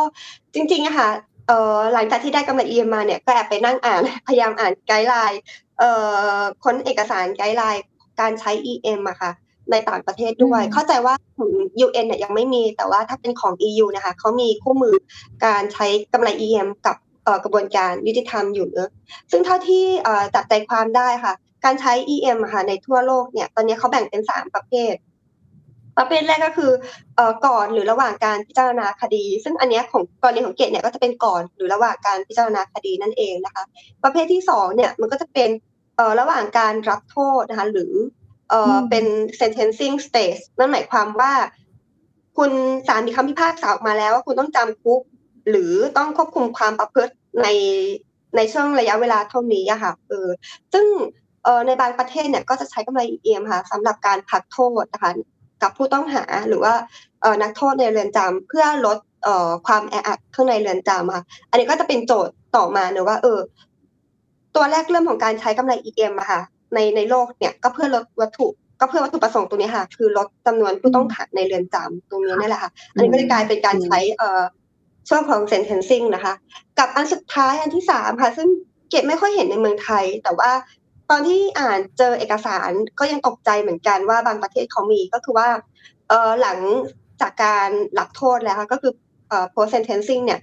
[0.54, 1.10] จริงๆอะค่ะ
[1.48, 5.40] เอ่อหลังจากที่ได้กำไร EM มาเนี่ยก็แอบไปนั่งอ่านพยายามอ่านไกด์ไลน์
[5.80, 5.92] เอ่
[6.36, 7.84] อค้นเอกสารไกด์ไลน์
[8.20, 9.32] การใช้ EM อะค่ะ
[9.72, 11.52] ในต่างประเทศด้วยอืมเข้าใจว่าของ
[11.86, 14.96] UN เนี่ยยังไม่มีแต่ว่าถ้าเป็นของ EU นะคะเขามีคู่มือ
[15.46, 18.90] การใช้กำไร EM กับเอ่อกระบวนการยุติธรรมอยู่เนอะ
[19.32, 21.34] ซึ่งเท่าที่เอ่อจับใจความได้ค่ะ
[21.66, 24.96] การใช้ EM อะค่ะในทั่วโลกเนี่ย ตอนนี้เขาแบ่งเป็นสามประเภท
[25.98, 26.72] ประเภทแรกก็คือ
[27.16, 33.64] เอ่อก่อนหรือระหว่างการพิจารณาคดี ซึ่งอันเนี้ยของกรณีของเกตเนี่ยก็จะเป็นก่อนหรือระหว่างการพิจารณาคดีนั่นเองนะคะ
[34.04, 35.50] ประเภทที่สองเนี่ยมันก็จะเป็น
[35.96, 37.94] เอ่อระหว่างการรับโทษนะคะหรือ
[38.52, 39.06] เอ่อเป็น
[39.40, 41.34] sentencing stage นั่นหมายความว่า
[42.38, 42.52] คุณ
[42.88, 45.02] ศาลมีคำพิพากษาออกมาแล้วว่าคุณต้องจำคุก
[45.50, 47.48] หรือต้องควบคุมความประพฤติใน
[48.36, 50.28] ในช่วงระยะเวลาเท่านี้อะค่ะเออ
[50.74, 50.86] ซึ่ง
[51.44, 55.12] เอ่อในบางประเทศเนี่ยก็จะใช้กำไร EM ค่ะสำหรับการพักโทษนะคะ
[55.62, 56.74] กับผู้ต้องหาหรือว่า
[57.22, 63.40] เอ่อนักโทษในเรือนจำเพื่อลดเอ่อความแออัดข้างในเรือนจำค่ะอันนี้ก็จะเป็นโจทย์ต่อมาเนอะว่า เออ
[64.56, 66.42] ตัวแรกเริ่มของการใช้กำไร EM อะค่ะ
[66.74, 68.48] ในในโลกเนี่ยก็เพื่อลดวัตถุ
[68.80, 74.42] ก็เพื่อวัตถุประสงค์ตรงนี้ค่ะ คือลดจำนวนผู้ต้องขังในเรือนจำตรงนี้นี่แหละค่ะ อันนี้ก็จะกลายเป็นการใช้เอ่อ
[75.10, 76.34] ช่วงของ sentencing นะคะ
[76.80, 78.48] กับอันสุดท้ายอันที่สามค่ะ ซึ่ง
[78.90, 80.52] เก็บไม่ค่อยเห็นในเมืองไทย แต่ว่า
[81.10, 85.50] ตอนที่อ่านเจอเอกสารก็ยังตกใจเหมือนกันว่าบางประเทศเขามีก็คือว่า
[86.10, 86.58] เออหลัง
[87.22, 88.94] จากการรับโทษแล้วค่ะก็คือ
[89.30, 90.40] เอ่อ post sentencing เนี่ย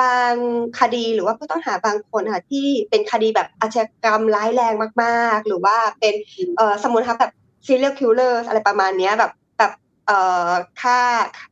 [0.00, 0.32] บาง
[0.80, 6.14] คดีหรือว่าผู้ต้องหาบางคนค่ะที่เป็นคดีแบบอาชญากรรมร้ายแรงมาก ๆ หรือว่าเป็น
[6.56, 7.32] เอ่อสมมติครับแบบ
[7.66, 9.72] serial killer อะไรประมาณเนี้ยแบบแบบ
[10.06, 10.18] เอ่
[10.48, 11.00] อฆ่า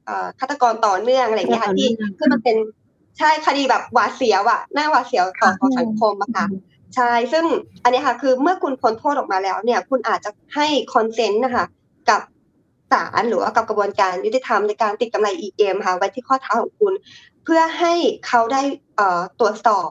[0.04, 2.56] เอ่อฆาตกรต่อเนื่องอะไรอย่างเงี้ยค่ะที่คือมันเป็น
[3.18, 6.46] ใช่คดีแบบหวาดเสียวอะหน้าหวาดเสียวต่อต่อสังคมอะค่ะ
[6.94, 7.44] ใช่ซึ่ง
[7.84, 11.64] อันนี้ค่ะคือเมื่อคุณพ้นโทษออกมาแล้วเนี่ย คุณอาจจะให้คอนเซนต์นะคะ
[12.10, 12.20] กับ
[12.92, 16.92] ศาลหรือว่ากับกระบวนการยุติธรรมในการติดกำไร EM ค่ะไว้ที่ข้อเท้าของคุณ
[17.44, 17.92] เพื่อให้
[18.26, 18.62] เขาได้
[18.96, 19.88] เอ่อตรวจสอบ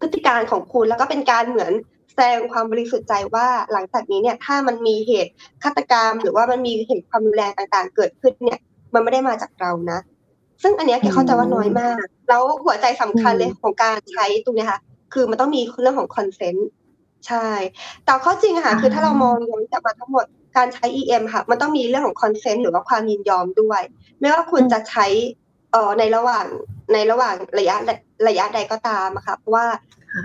[0.00, 1.72] พฤติการของคุณแล้วก็เป็นการเหมือน
[2.12, 8.60] แสดงความบริสุทธิ์ใจว่าหลังจากนี้เนี่ย ถ้ามันมีเหตุฆาตกรรม หรือว่ามันมีเหตุความรุนแรงต่างๆ เกิดขึ้นเนี่ย
[8.94, 10.00] มันไม่ได้มาจากเรานะ
[10.62, 14.80] ซึ่งอันเนี้ยแกเข้าใจว่าน้อยมาก แล้วหัวใจสำคัญเลยของการใช้ตรงเนี้ยค่ะ
[15.12, 16.68] คือมันต้องมีเรื่องของ consent
[17.26, 17.46] ใช่
[18.04, 20.24] แต่ข้อจริงอะค่ะ คือถ้าเรามองย้อนกลับมาทั้งหมด
[20.56, 23.82] การใช้ EM ค่ะ มันต้องมีเรื่องของ consent หรือว่าความยินยอมด้วย
[24.20, 25.06] ไม่ว่าคุณจะใช้
[25.72, 26.46] เอ่อในระหว่าง
[26.92, 27.76] ในระหว่างระยะ
[28.28, 29.66] ระยะใดก็ตามอะค่ะเพราะว่า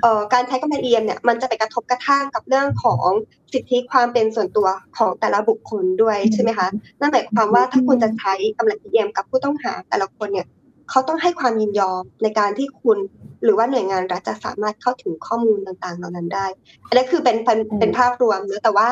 [0.01, 3.07] เอ่อการใช้กำไร EM เนี่ยมันจะไปกระทบกระทั่งกับเรื่องของ
[3.53, 6.67] สิทธิความเป็นส่วนตัวของแต่ละบุคคลด้วยใช่ไหมคะ
[6.99, 10.47] นั่นหมายความว่าถ้าคุณจะใช้กำไร EM กับผู้ต้องหาแต่ละคนเนี่ย
[10.89, 12.97] เขาต้องให้ความยินยอมในการที่คุณ
[13.43, 16.45] หรือว่าหน่วยงานรัฐจะสามารถเข้าถึงข้อมูลต่างๆ เหล่านั้นได้
[16.87, 18.89] อันนี้คือเป็นเป็นเป็นภาพรวมเนอะแต่ว่า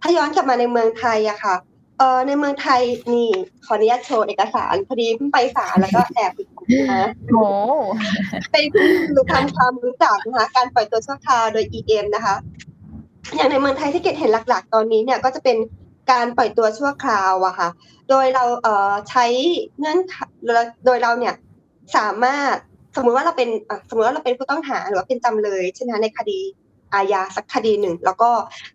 [0.00, 1.54] ถ้าย้อนกลับมาในเมืองไทยอะค่ะ
[1.98, 2.82] เออในเมืองไทย
[3.12, 3.28] นี่
[3.64, 6.32] ขออนุญาตโชว์เอกสารพอดีเพิ่งไปศาลแล้วก็แอบ
[6.92, 7.44] นะโอ้
[8.52, 8.56] ไป
[9.14, 12.34] ดูทำความรู้จักนะคะการปล่อยตัวชั่วคราวโดย EM นะคะ
[13.36, 15.56] อย่างในเมืองไทยที่เกดเห็นหลัก ๆ ตอนนี้เนี่ยก็จะเป็น
[16.10, 17.68] การปล่อยตัวชั่วคราวอะค่ะ
[18.08, 19.24] โดยเราเอ่อใช้
[19.78, 20.14] เงื่อนไข
[20.84, 21.34] โดยเราเนี่ย
[21.96, 22.54] สามารถ
[22.96, 26.40] สมมุติว่าเราเป็นอะสมมติว่าเราเป็นผู้ต้องหาหรือว่าเป็นจำเลยใช่ไหมคะในคดี
[26.94, 28.30] อาญาสักคดีหนึ่ง แล้วก็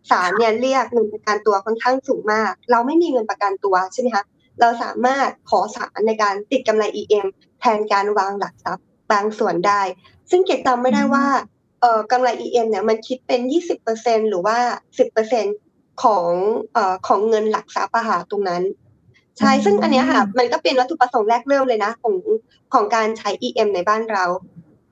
[0.09, 4.23] ศาลเนี่ยเรียกเงินประกันตัวค่อนข้างสูงมาก เราไม่มีเงินประกันตัวใช่ไหมคะ
[4.59, 7.25] เราสามารถขอศาลในการติดกำไร EM
[7.59, 9.81] แทนการวางหลักทรัพย์บางส่วนได้
[10.31, 11.25] ซึ่งเกดจำไม่ได้ว่า
[11.81, 13.41] เอ่อกำไร EM เนี่ยมันคิดเป็น
[13.85, 14.57] 20%หรือว่า
[15.31, 16.29] 10%ของ
[16.73, 18.63] เอ่อของเงินหลักทรัพย์อะค่ะตรงนั้น
[19.39, 22.15] ใช่ ซึ่งอันเนี้ยค่ะ มันก็เป็นวัตถุประสงค์แรกเริ่มเลยนะ ของ
[22.73, 24.23] ของการใช้ EM ในบ้านเรา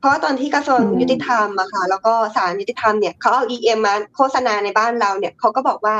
[0.01, 5.95] เพราะว่าตอนที่กระทรวงยุติธรรมอะค่ะ แล้วก็ศาลยุติธรรมเนี่ยเขาเอา EM มาโฆษณาในบ้านเราเนี่ยเขาก็บอกว่า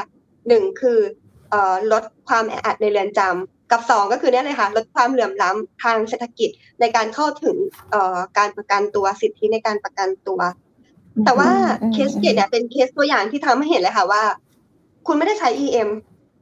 [0.47, 0.99] หนึ่งคือ
[1.49, 7.55] เอ่อลดความแออัดในเรือนจำกับสองก็คือเนี่ยเลยค่ะลดความเหลื่อมล้ำทางเศรษฐกิจในการเข้าถึง
[7.91, 10.39] เอ่อการประกันตัวสิทธิในการประกันตัว
[11.25, 11.49] แต่ว่า
[11.93, 14.23] เคสเกตเนี่ยเป็นเคสตัวอย่างที่ทำให้เห็นเลยค่ะว่า
[15.07, 15.89] คุณไม่ได้ใช้ EM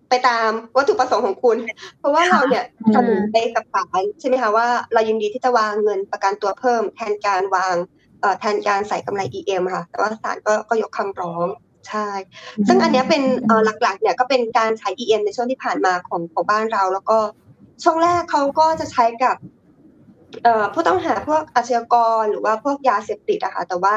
[0.09, 1.57] ไปตามวัตถุประสงค์ของคุณ
[1.99, 7.75] เพราะว่าเราเนี่ยเสนอไปกับศาลใช่ไหมคะว่าเรายินดีที่จะวางเงินประกันตัวเพิ่ม แทนการวาง
[8.21, 11.47] เอ่อแทนการใส่กำไร EM ค่ะ แต่ว่าศาลก็ก็ยกคำร้อง
[11.87, 12.07] ใช่
[12.67, 17.17] ซึ่งอันเนี้ยเป็นเอ่อหลักๆเนี่ยก็เป็นการใช้ EM ในช่วงที่ผ่านมาของของบ้านเรา แล้วก็
[17.83, 19.35] ช่วงแรกเขาก็จะใช้กับ
[20.43, 23.95] เอ่อผู้ต้องหาพวกอาชญากรหรือว่าพวกยาเสพติดอะค่ะแต่ว่า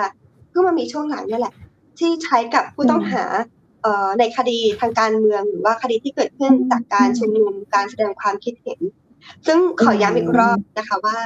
[0.50, 1.54] เพิ่งมามีช่วงหลังเนี่ยแหละ
[1.98, 3.42] ที่ใช้กับผู้ต้องหาเอ่อ
[4.18, 8.80] ในคดีทางการเมืองหรือว่าคดีที่เกิดขึ้นจากการชุมนุมการแสดงความคิดเห็น
[9.46, 11.18] ซึ่งขอย้ำอีกรอบนะคะว่า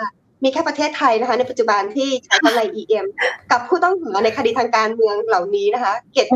[0.43, 3.07] มีแค่ประเทศไทยนะคะในปัจจุบันที่ใช้กำไร EM
[3.51, 6.27] กับผู้ต้องหาในคดีทางการเมืองเหล่านี้นะคะ เกต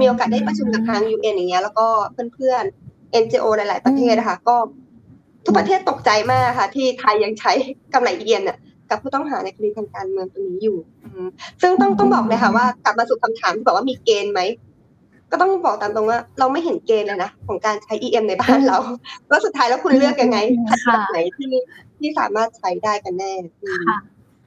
[0.00, 1.86] มีโอกาสได้ประชุมกับทาง UN อย่างเงี้ยแล้วก็
[2.34, 4.56] เพื่อนๆ NGO หลาย ๆ ประเทศนะคะก็
[5.44, 7.52] ทุกประเทศตกใจมากค่ะ ที่ไทยยังใช้
[7.94, 8.58] กำไร EM เนี่ย
[8.90, 11.26] กับผู้ต้องหาในคดีทางการเมืองตรงนี้อยู่อืม
[11.62, 14.40] ซึ่งต้องต้องบอกเลยค่ะว่ากลับมาสู่คำถามที่บอกว่ามีเกณฑ์ไหม
[15.30, 18.78] ก็ต้องบอกตามตรงว่า เราไม่เห็นเกณฑ์เลยนะของการใช้ EM ในบ้านเรา
[19.30, 21.52] ว่าสุดท้ายแล้วคุณเลือกยังไงคดีแบบไหนที่
[21.98, 23.32] ที่สามารถใช้ได้กันแน่
[23.64, 23.98] อืมค่ะ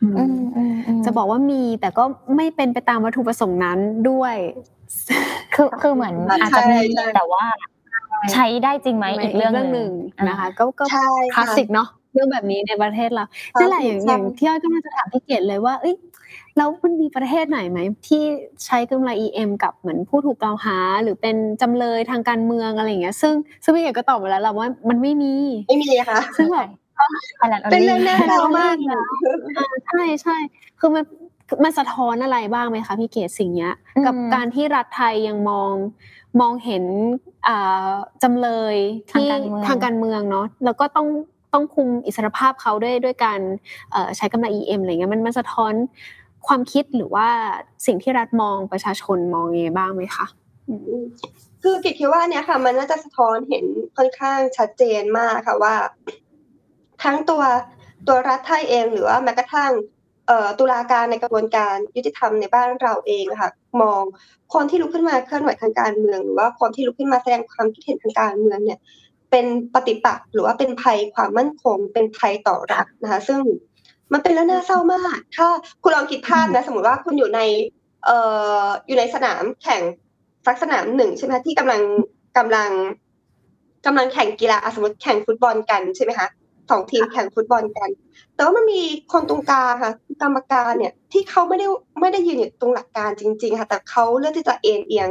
[0.04, 0.14] อืม
[0.56, 2.04] อืมอืมจะบอกว่ามีแต่ก็
[2.36, 4.36] ไม่เป็นไปตามวัตถุประสงค์นั้นด้วย
[5.56, 7.44] คือคือเหมือนใช่อาจจะมีใช่แต่ว่า
[8.34, 15.96] ใช้ได้จริงไหมอีกเรื่องหนึ่งอ่านะคะ ก็ก็ใช่คลาสสิกเนาะเรื่องแบบนี้ในประเทศเราค่ะนั่นแหละอย่างใช่อย่างที่อ้อยก็มาจะถามพี่เกดเลยว่าเอ้ย
[16.60, 18.24] แล้วมันมีประเทศไหนไหมที่
[18.66, 25.36] ใช้กำไร EM กับเหมือนผู้ถูกกล่าวหา หรือเป็นจำเลยทางการเมืองอะไรอย่างเงี้ย ซึ่งซึ่งพี่เอกก็ตอบมาแล้วแหละว่ามันไม่มี
[25.68, 26.70] ไม่มีเลยค่ะซึ่งแบบ
[27.40, 29.04] Thailand เป็น only เรื่องน่าเศร้ามากอะ
[29.88, 30.36] ใช่ใช่
[30.80, 31.04] คือมัน
[31.64, 35.74] มันสะท้อนอะไรบ้างไหมคะพี่เกศสิ่งเนี้ยอืมกับการที่รัฐไทยยังมอง
[36.40, 36.84] มองเห็น
[37.48, 37.92] อ่า
[38.24, 38.76] จำเลย
[39.12, 41.08] ที่ทางการเมืองทางการเมืองเนาะแล้วก็ต้อง
[41.54, 43.40] ต้องคุมอิสรภาพเขาด้วยด้วยการ
[43.92, 45.74] เอ่อใช้กำไร EM อะไรเงี้ยมันมันสะท้อน
[46.50, 47.28] ความคิดหรือว่า
[47.86, 50.26] สิ่งที่รัฐมองประชาชนมองยังไงบ้างไหมคะ
[51.64, 53.66] คือกิจคิดว่าเนี่ยค่ะ มันน่าจะสะท้อนเห็น
[53.98, 55.76] ค่อนข้างชัดเจนมากค่ะว่า
[57.04, 57.44] ทั้งตัว
[58.08, 59.72] ตัวรัฐไทยเองหรือว่าแม้กระทั่ง
[60.60, 64.02] ตุลาการในกระบวนการยุติธรรมในบ้านเราเองค่ะมอง
[64.54, 68.80] คนที่ลุกขึ้นมาเคลื่อนไหวทางการเมือง หรือว่าคนที่ลุกขึ้นมาแสดงความคิดเห็นทางการเมืองเนี่ย
[69.32, 73.40] เป็นปฏิปักษ์หรือว่าเป็นภัยความมั่นคง เป็นภัยต่อรัฐนะคะ ซึ่ง
[74.14, 75.48] มันเป็นเรื่องน่าเศร้ามาก ถ้า
[75.84, 77.42] คุณลองคิดภาพนะสมมติว่าคุณอยู่ใน
[78.06, 78.18] เอ่
[78.64, 79.82] ออยู่ในสนามแข่ง
[80.46, 81.82] สักสนามหนึ่งใช่ไหมที่กำลัง
[82.38, 82.72] กำลัง
[83.86, 86.28] กำลังแข่งกีฬาอะสมมติแข่งฟุตบอลกันใช่ไหมคะ
[86.70, 87.90] สองทีมแข่งฟุตบอลกัน
[88.36, 91.68] แต่ว่ามันมีคนตรงกลางค่ะกรรมการเนี่ย ที่เขาไม่ได้
[92.02, 95.10] ไม่ได้ยืนอยู่ตรงหลักการจริง ๆ ค่ะ แต่เขาเลือกที่จะเอ็นเอียง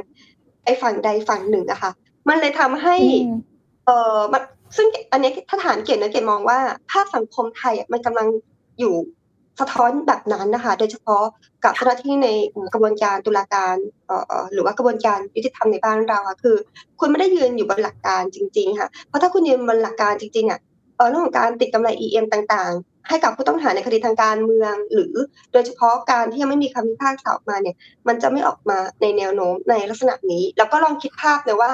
[0.62, 1.90] ไปฝั่งใดฝั่งหนึ่งอะค่ะ
[2.28, 3.36] มันเลยทำให้อืม
[3.84, 4.42] เออมัน
[4.76, 6.58] ซึ่งอันนี้ถ้าฐานเกียรตินะเกียรติมองว่า
[6.90, 8.28] ภาพสังคมไทยอะมันกำลัง
[8.80, 8.94] อยู่
[9.60, 11.24] สะท้อนแบบนั้นนะคะ โดยเฉพาะ
[11.64, 12.28] กับเจ้าหน้าที่ใน
[12.72, 13.76] กระบวนการตุลาการ
[14.52, 16.56] หรือว่ากระบวนการยุติธรรมในบ้านเราค่ะคือ
[17.00, 20.60] คุณไม่ได้ยืนอยู่บนหลักการจริง ๆ ค่ะ เพราะถ้าคุณยืนบนหลักการจริงๆอะ
[20.96, 25.14] เออเรื่องของการติดกำไร EM ต่างๆ ให้กับผู้ต้องหาในคดีทางการเมือง หรือ
[25.52, 27.76] โดยเฉพาะการที่ยังไม่มีคำพิพากษาออกมาเนี่ย
[28.08, 31.72] มันจะไม่ออกมาในแนวโน้มในลักษณะนี้ แล้วก็ลองคิดภาพเลยว่า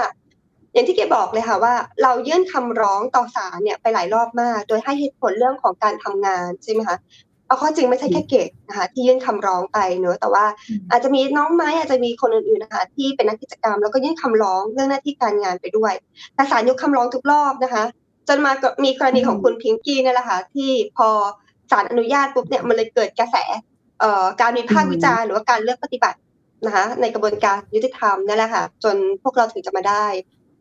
[0.75, 6.97] อย่างที่เกบอกเลยค่ะว่า เรายื่นคำร้องต่อศาลเนี่ยไปหลายรอบมาก โดยให้เหตุผลเรื่องของการทำงานใช่ไหมคะ
[7.47, 10.45] เอาข้อจริงไม่ใช่แค่เกตนะคะที่ยื่นคำร้องไปเนอะแต่ว่า
[10.91, 15.93] อาจจะมีน้องไม้อาจจะมีคนอื่นๆนะคะที่เป็นนักกิจกรรม แล้วก็ยื่นคำร้องเรื่องหน้าที่การงานไปด้วย
[16.35, 17.85] แต่ศาลยกคำร้องทุกรอบนะคะ
[18.29, 18.53] จนมา
[18.85, 21.09] มีกรณีของคุณพิงกี้เนี่ยแหละค่ะที่พอ
[21.71, 23.37] ศาลอนุญาตปุ๊บเนี่ยมันเลยเกิดกระแส
[24.41, 26.19] การวิพากษ์วิจารณ์หรือว่าการเลือกปฏิบัติ
[26.67, 30.07] นะคะในกระบวนการยุติธรรมนั่นแหละค่ะจนพวกเราถึงจะมาได้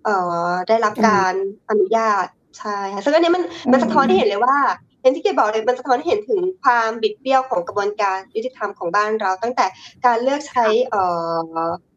[0.04, 0.16] เอ่
[0.48, 1.34] อได้รับการ
[1.70, 2.28] อนุญาต
[2.60, 4.58] ใช่ค่ะซึ่งอันนี้มันมันสะท้อนให้เห็นเลยว่า
[5.02, 9.66] อย่างที่เกบอกเลยมันสะท้อนให้เห็นถึงความบิดเบี้ยวของกระบวนการยุติธรรมของบ้านเรา ตั้งแต่
[10.06, 11.04] การเลือกใช้เอ่
[11.36, 11.38] อ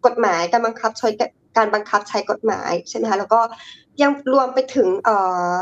[0.07, 1.09] กฎหมายการบังคับใช้
[1.57, 3.41] การบังคับใช้กฎหมายใช่ไหมคะแล้วก็
[4.03, 5.17] ยังรวมไปถึงเอ่
[5.51, 5.55] อ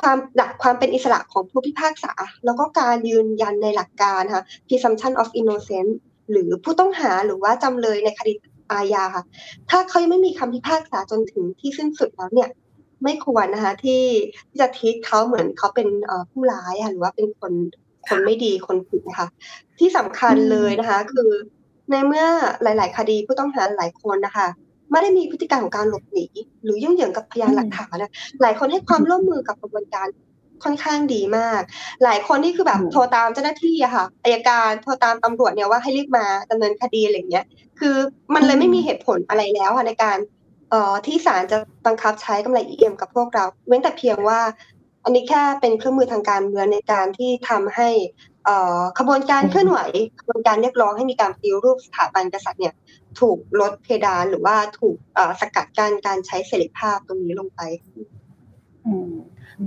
[0.00, 2.12] ความหลักความเป็นอิสระของผู้พิพากษา
[2.44, 5.92] แล้วก็การยืนยันในหลักการค่ะ presumption of innocence
[6.30, 8.32] หรือผู้ต้องหาหรือว่าจำเลยในคดี
[8.72, 9.24] อาญาค่ะ
[9.70, 12.48] ถ้าเขายังไม่มีคำพิพากษาจนถึงที่สิ้นสุดแล้วเนี่ย
[13.04, 14.02] ไม่ควรนะคะที่
[14.48, 17.52] ที่จะทีเขาเหมือนเขาเป็นเอ่อผู้ร้ายค่ะหรือว่าเป็นคน
[18.06, 19.28] คนไม่ดีคนผิดนะคะ
[19.78, 21.30] ที่สำคัญเลยนะคะ คือ
[21.90, 22.26] ในเมื่อ
[22.62, 24.48] หลาย ๆ คดีผู้ต้องหาหลายคนนะคะ
[24.90, 26.26] ไม่ได้มีพฤติการของการหลบหนี
[26.64, 30.06] หรือยุ่งเหยิงกับพยานหลักฐานนะหลายคนให้ความร่วมมือกับกระบวนการ
[30.64, 31.60] ค่อนข้างดีมาก
[32.04, 37.44] หลายคนที่คือแบบโทรตามเจ้าหน้าที่อะค่ะอายการโทรตามตำรวจเนี่ยว่าให้รีบมาดำเนินคดีอะไรอย่างเงี้ย
[37.80, 37.96] คือ
[38.34, 40.18] มันเลยไม่มีเหตุผลอะไรแล้วค่ะในการ
[40.70, 44.40] เอ่อที่ศาลจะบังคับใช้กำไร EM กับพวกเรา เว้นแต่เพียงว่า
[45.04, 47.88] อันนี้แค่เป็นเครื่องมือทางการเมืองในการที่ทำให้
[48.44, 49.78] เอ่อขบวนการเคลื่อนไหว
[50.20, 52.74] ขบวนการเรียกร้องให้มีการปฏิรูปสถาบันกษัตริย์เนี่ย
[53.20, 57.60] ถูกลดเพดานหรือว่าถูกเอ่อสกัดกั้นการใช้เสรีภาพตรงนี้ลงไป
[58.86, 59.12] อืม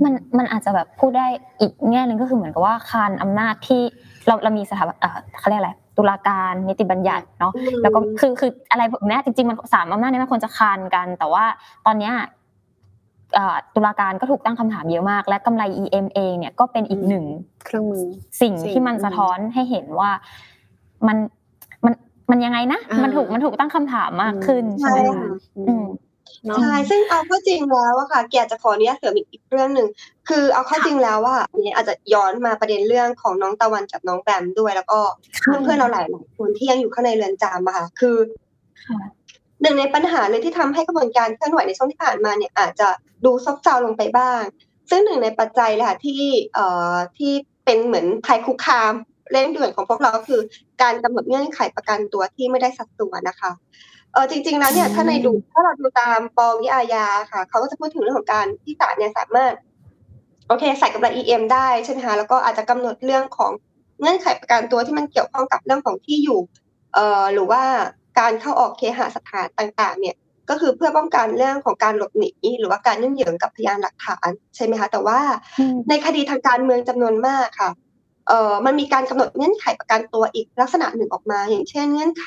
[0.03, 1.27] มันมันอาจจะแบบพูดได้
[1.59, 3.81] อีกแง่หนึ่งก็คือเหมือนกับว่าคานอำนาจที่
[4.27, 11.45] เราเรามีสถาบันเอ่อเขาเรียกอะไรตุลาการนิติบัญญัติเนาะแล้วก็คือคืออะไรแบบเนี้ยจริงๆมันสามอำนาจนี้มันควรจะคานกัน แต่ว่า
[11.85, 12.13] ตอนเนี้ย
[13.35, 17.25] เอ่อตุลาการก็ถูกตั้งคำถามเยอะมาก และกำไร EM เองเนี่ยก็เป็นอีกหนึ่ง
[17.65, 18.05] เครื่องมือ
[18.41, 20.09] สิ่งสิ่งที่มันสะท้อนให้เห็นว่า
[21.07, 21.17] มัน
[21.85, 21.93] มัน
[22.31, 25.29] มันยังไงนะอ่ามัมันถูกมันถูกตั้งคำถามมากขึ้นใช่ใช่ไหมค่ะ
[25.67, 25.93] อืมเนาะ
[26.61, 29.87] ใช่ซึ่งเอาเข้าจริงแล้วอะค่ะแกจะขออนุญาตเสริมอีกอีกเรื่องหนึ่ง
[30.29, 34.99] คือเอาเข้าจริงแล้วว่าอันนี้อาจจะย้อนมาประเด็นเรื่องของน้องตะวันกับน้องแบมด้วย แล้วก็
[35.41, 38.17] เพื่อนๆเราหลายหลายคนที่ยังอยู่ข้างในเรือนจำอะค่ะคือ
[38.85, 38.99] ค่ะ
[39.61, 42.89] หนึ่งในปัญหาเลยที่ทำให้กระบวนการเคลื่อนไหวในช่วงที่ผ่านมาเนี่ยอาจจะ
[43.25, 44.41] ดูซบเซาลงไปบ้าง
[44.89, 46.21] ซึ่งหนึ่งในปัจจัยเลยค่ะที่
[46.53, 47.31] เอ่อที่
[47.65, 48.93] เป็นเหมือนภัยคุกคาม
[49.31, 50.41] เร่งด่วนของพวกเราก็คือ
[50.81, 53.51] การกำหนดเงื่อนไขประกันตัวที่ไม่ได้สัดส่วนนะคะ
[54.15, 59.53] เออจริงๆแล้วเนี่ยถ้าในดูถ้าเราดูตามปวิอาญาค่ะเขาก็จะพูดถึงเรื่องของการที่ศาลเนี่ยสามารถ
[60.47, 63.51] โอเค ใส่กำไร EM ได้ใช่ไหมคะแล้วก็อาจจะกำหนดเรื่องของ
[63.99, 66.39] เงื่อนไขประกันตัวที่มันเกี่ยวข้องกับเรื่องของที่อยู่
[66.93, 67.63] เอ่อหรือว่า
[68.19, 70.15] การเข้าออกเคหสถานต่างๆ เนี่ย
[70.49, 75.19] ก็คือเพื่อป้องกันเรื่องของการหลบหนีหรือว่าการยุ่งเหยิงกับพยานหลักฐานใช่ไหมคะแต่ว่า
[75.59, 77.69] อืมในคดีทางการเมืองจำนวนมากค่ะ
[78.27, 82.25] เอ่อมันมีการกำหนดเงื่อนไขประกันตัวอีกลักษณะหนึ่งออกมา อย่างเช่น เงื่อนไข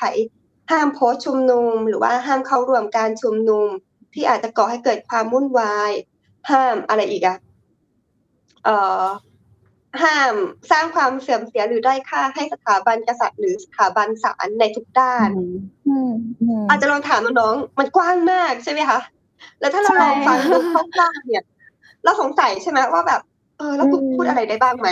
[0.71, 3.67] ห้ามโพสต์ชุมนุม หรือว่าห้ามเข้าร่วมการชุมนุม
[4.13, 5.91] ที่อาจจะก่อให้เกิดความวุ่นวาย
[6.49, 7.37] ห้ามอะไรอีกอะ
[8.63, 9.03] เอ่อ
[10.03, 10.33] ห้าม
[10.71, 15.29] สร้างความเสื่อมเสียหรือด้อยค่าให้สถาบันกษัตริย์หรือสถาบันศาลในทุกด้าน
[15.87, 18.99] อืมอืมอาจจะลองถามน้องๆมันกว้างมากใช่ไหมคะ
[19.59, 21.43] แล้วถ้าเราลองฟังดูคร่าวๆเนี่ย
[22.03, 23.21] เราสงสัยใช่ไหมว่าแบบ
[23.57, 24.87] เออแล้วกูอืมพูดอะไรได้บ้างไหม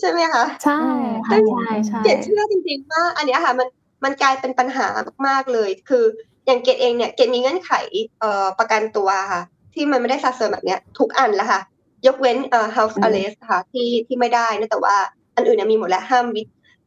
[0.00, 0.80] ใช่ไหมคะใช่
[1.26, 3.68] ค่ะซึ่งใช่ใช่เกดเชื่อจริงๆว่าอันเนี้ยค่ะมัน
[4.04, 4.86] มันกลายเป็นปัญหา
[5.26, 6.04] มากๆเลย คือ
[6.46, 7.72] อย่างเกดเองเนี่ยเกดมีเงื่อนไข
[8.20, 9.42] เอ่อประกันตัวค่ะ
[9.74, 11.60] ที่มันไม่ได้สัดส่วนแบบเนี้ยทุกอันแล้วค่ะ
[12.06, 14.96] ยกเว้นเอ่อ house arrest ค่ะที่ที่ไม่ได้นะแต่ว่า
[15.36, 16.42] อันอื่นเนี่ยมีหมดแล้วห้ามวิ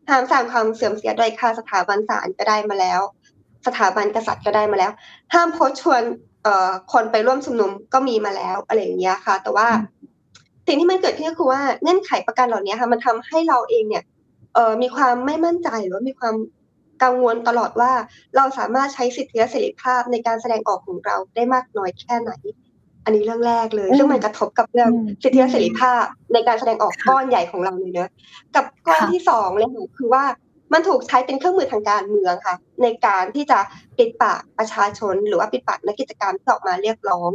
[0.09, 2.99] ห้ามสร้างความเสื่อมเสียโดยค่าสถาบันศาลก็ได้มาแล้ว
[3.67, 4.91] สถาบันกษัตริย์ก็ได้มาแล้ว
[5.33, 6.01] ห้ามโพสต์ชวน
[6.43, 9.67] เอ่อคนไปร่วมชุมนุมก็มีมาแล้วอะไรอย่างเงี้ยค่ะ แต่ว่า
[10.67, 14.03] สิ่งที่มันเกิดขึ้นก็คือว่าเงื่อนไขประกันเหล่านี้ค่ะ มันทำให้เราเองเนี่ย
[14.53, 16.35] เอ่อมีความไม่มั่นใจหรือว่ามีความ
[17.03, 17.91] กังวลตลอดว่า
[18.35, 22.31] เราสามารถใช้สิทธิและเสรีภาพในการแสดงออกของเราได้มากน้อยแค่ไหน
[23.05, 28.09] อันนี้เรื่องแรกเลยอืมซึ่งมันกระทบกับเรื่องอืมสิทธิและเสรีภาพในการแสดงออกค่ะก้อนใหญ่ของเราเลยเนอะ
[28.55, 30.23] กับก้อนค่ะที่สองเลยค่ะคือว่า
[30.73, 33.59] มันถูกใช้เป็นเครื่องมือทางการเมืองค่ะ ในการที่จะ
[33.97, 37.31] ปิดปากประชาชน หรือว่าปิดปากนักกิจกรรมที่ออกมาเรียกร้อง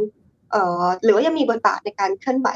[0.51, 2.49] เอ่อหรือว่ายังมีบทบาทในการเคลื่อนไหว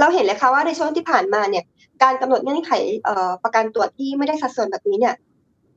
[0.00, 1.64] เราเห็นเลยค่ะว่าในช่วงที่ผ่านมาเนี่ย
[2.02, 2.72] การกำหนดเงื่อนไข
[3.04, 5.14] เอ่อประกันตัวที่ไม่ได้สัดส่วนแบบนี้เนี่ย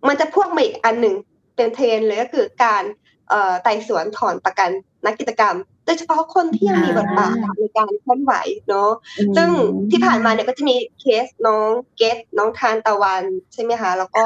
[0.07, 1.15] มันจะพ่วงมาอีกอันหนึ่ง
[1.55, 2.83] เป็นเทรนด์เลยก็คือการ
[3.29, 4.69] เอ่อไต่สวนถอนประกัน
[5.05, 5.55] นักกิจกรรม
[5.85, 8.33] โดยเฉพาะคนที่ยังมีบทบาทในการเคลื่อนไหว
[8.69, 8.89] เนาะ
[9.37, 9.49] ซึ่ง
[9.91, 14.23] ที่ผ่านมาเนี่ยก็จะมีเคสน้องเกตน้องทานตะวันใช่ไหมคะแล้วก็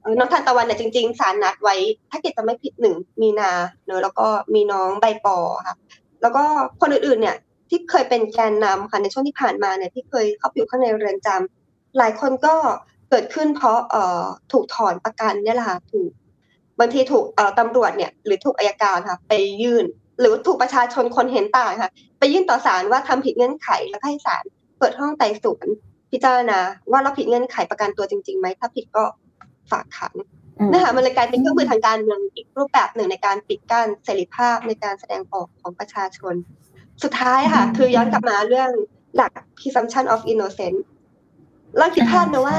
[0.00, 1.76] เอ่อน้องทานตะวันเนี่ยจริงๆศาลนัดไว้
[2.10, 3.52] ถ้าเกิดจะไม่ผิดหนึ่งมีนา
[3.86, 5.76] เนอะแล้วก็มีน้องใบปอค่ะ
[6.22, 6.44] แล้วก็
[6.80, 7.36] คนอื่นๆเนี่ย
[7.70, 12.54] ที่เคยเป็นแกนนำค่ะในช่วงที่ผ่านมาเนี่ยที่เคยเข้าไปอยู่ข้างในเรือนจำหลายคนก็
[13.12, 16.10] เกิดขึ้นเพราะเอ่อถูกถอนประกันเนี่ยแหละค่ะถูก
[16.78, 19.84] บางทีถูกเอ่อตำรวจเนี่ยหรือถูกอายการค่ะ ไปยื่น
[20.20, 24.44] หรือถูกประชาชนคนเห็นต่างค่ะ ไปยื่นต่อศาลว่าทำผิดเงื่อนไขแล้วก็ให้ศาล
[24.78, 25.66] เปิดห้องไต่สวน
[26.10, 26.58] พิจารณา
[26.90, 29.04] ว่าเราผิดเงื่อนไขประกันตัวจริงๆไหมถ้าผิดก็
[29.70, 30.14] ฝากขัง
[30.58, 36.34] อืมนะคะมันเลยกลายเป็นเครื่องมือทางการเมืองอีกรูปแบบหนึ่งในการปิดกั้นเสรีภาพในการแสดงออกของประชาชน
[37.02, 38.70] สุดท้ายค่ะ คือย้อนกลับมาเรื่อง
[39.16, 40.80] หลัก presumption of innocence
[41.78, 42.58] เราคิดพลาดนะว่า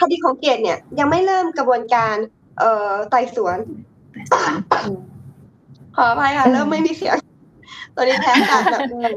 [0.00, 2.14] คดีของเกตเนี่ย ยังไม่เริ่มกระบวนการ
[2.58, 3.58] เอ่อไต่สวน
[5.96, 7.16] ขออภัยค่ะเริ่มไม่มีเสียง
[7.96, 9.14] ตอนนี้แพ้อากาศแบบนึง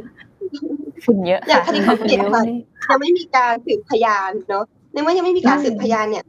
[1.05, 2.43] ฝุ่นเยอะอย่างคค่ะดีของเกตค่ะ
[2.89, 6.25] ยังไม่มีการสืบพยานเนาะในเมื่อยังไม่มีการสืบพยานเนี่ย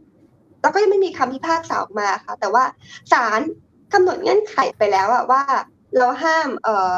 [0.61, 2.65] แล้วก็ยังไม่มีคำพิพากษาออกมาค่ะ แต่ว่า
[3.13, 3.41] ศาล
[3.93, 5.43] กำหนดเงื่อนไขไปแล้วอะว่า
[5.97, 6.97] เราห้ามเอ่อ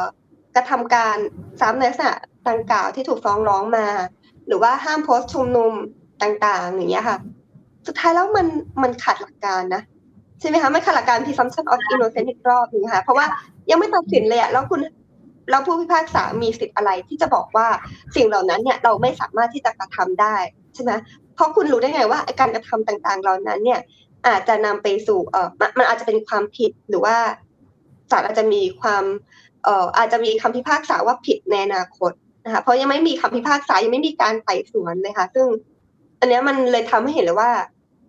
[0.54, 1.16] กระทำการ
[1.60, 2.14] ซ้ำในลักษณะ
[2.48, 3.86] ดังกล่าวที่ถูกฟ้องร้องมา
[4.46, 5.72] หรือว่าห้ามโพสต์ชุมนุม
[6.22, 7.18] ต่างๆอย่างเงี้ยค่ะ
[7.86, 8.46] สุดท้ายแล้วมัน
[8.82, 9.82] มันขัดหลักการนะ
[10.40, 13.26] ใช่ไหมคะไม่ขัดหลักการ presumption of innocence อีกรอบหนึงค่ะเพราะว่า
[13.70, 14.80] ยังไม่ตัดสินเลยอะแล้วคุณ
[15.50, 17.66] แล้วผู้พิพากษามีสิทธิ์อะไรที่จะบอกว่า
[18.14, 20.36] สิ่งเหล่านั้นเนี่ยเราไม่สามารถที่จะกระทำได้
[20.74, 20.92] ใช่ไหม
[21.34, 23.80] เพราะคุณรู้ได้ไงว่าการกระทำต่างๆ เหล่านั้นเนี่ย
[24.26, 27.16] อาจจะนำไปสู่เออมันอาจจะเป็นความผิดหรือว่า
[28.10, 29.04] ศาลอาจจะมีความ
[29.64, 32.12] เอ่ออาจจะมีคำพิพากษาว่าผิดในอนาคต
[32.44, 35.46] นะคะเพราะยังไม่มีคำพิพากษายังไม่มีการไต่สวนเลยค่ะ ซึ่ง
[36.20, 37.50] อันนี้มันเลยทำให้เห็นเลยว่า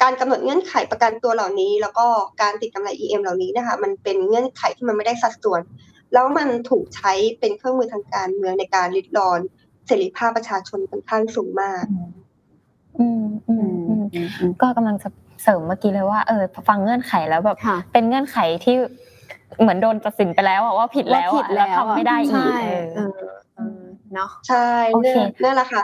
[0.02, 2.06] การกำหนดเงื่อนไขประกันตัวเหล่านี้ แล้วก็
[2.42, 5.62] การติดกำไร EM เหล่านี้นะคะ มันเป็นเงื่อนไขที่มันไม่ได้สัดส่วน
[6.14, 9.40] แล้วมันถูกใช้เป็นเครื่องมือทางการเมืองในการริดรอน
[9.88, 11.84] เสรีภาพประชาชนค่อนข้างสูงมาก
[13.00, 15.10] อืมอืมอืมก็กำลังจะ
[15.44, 18.76] เสริมเมื่อกี้เลยว่าเออฟังเงื่อนไขแล้วแบบค่ะเป็นเงื่อนไขที่
[19.62, 23.82] เหมือนโดนตัดสินไปแล้วอะว่าผิดแล้วว่าผิดอะแล้วแล้วทำไม่ได้อีใช่กเออเออเออ
[24.14, 25.82] เนาะใช่โอเคเนี่ยนั่นแหละค่ะ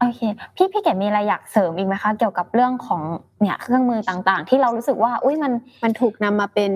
[0.00, 0.20] โอเค
[0.56, 3.02] พี่พี่เก๋มีอะไรอยากเสริมอีกไหมคะ เกี่ยวกับเรื่องของ
[3.40, 5.52] เนี่ยเครื่องมือต่างๆ ที่เรารู้สึกว่า อุ้ยมัน
[5.84, 6.72] มันถูกนำมาเป็น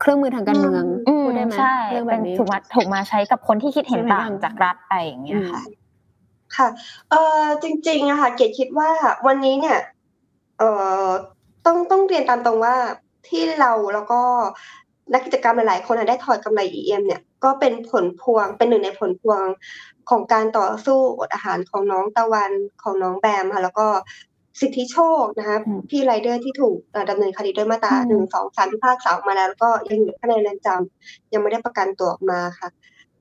[0.00, 5.62] เครื่องมือทางการเมืองอืมพูดได้ไหมใช่เรื่องแบเป็นบนี้ถูกมาถูกมาใช้กับคนที่คิดเห็นใช่ไหมต่างจากรัฐไปอย่างเงี้ยค่ะ
[6.56, 6.68] ค่ะ
[7.10, 8.90] เอ่อจริงๆอะค่ะ เกดคิดว่า
[9.26, 9.78] วันนี้เนี่ย
[10.58, 10.70] เอ่
[11.02, 11.06] อ
[11.66, 12.74] ต้องต้องเรียนตามตรงว่า
[13.28, 14.20] ที่เราแล้วก็
[15.12, 19.42] นักกิจกรรมหลายๆ คนอะได้ถอดกำไร EM เนี่ยก็เป็นผลพวงเป็นหนึ่งในผลพวง
[20.10, 23.86] ของการต่อสู้อดอาหารของน้องตะวันของน้องแบมค่ะแล้วก็
[24.60, 32.68] สิทธิโชคนะคะอืมพี่ไรเดอร์ที่ถูกเอ่อดำเนินคดีด้วยมาตราอืมหนึ่งสองสามพิพากษาออกมาแล้ว แล้วก็ยังอยู่ข้างในเรือนจำยังไม่ได้ประกันตัวออกมาค่ะ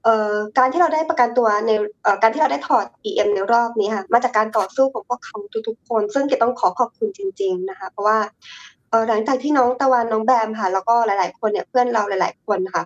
[0.03, 1.71] เอ่อการที่เราได้ประกันตัวใน
[2.03, 5.37] เอ่อการที่เราได้ถอด EM ในรอบนี้ค่ะมาจากการต่อสู้ของพวกเขา
[5.67, 8.78] ทุกๆคน ซึ่งเกดต้องขอขอบคุณจริง ๆนะคะ เพราะว่าเอ่อ
[9.09, 12.83] หลังจากที่น้องตะวันน้องแบมค่ะ แล้วก็หลาย ๆ คนเนี่ยเพื่อนเราหลาย ๆ คนค่ะ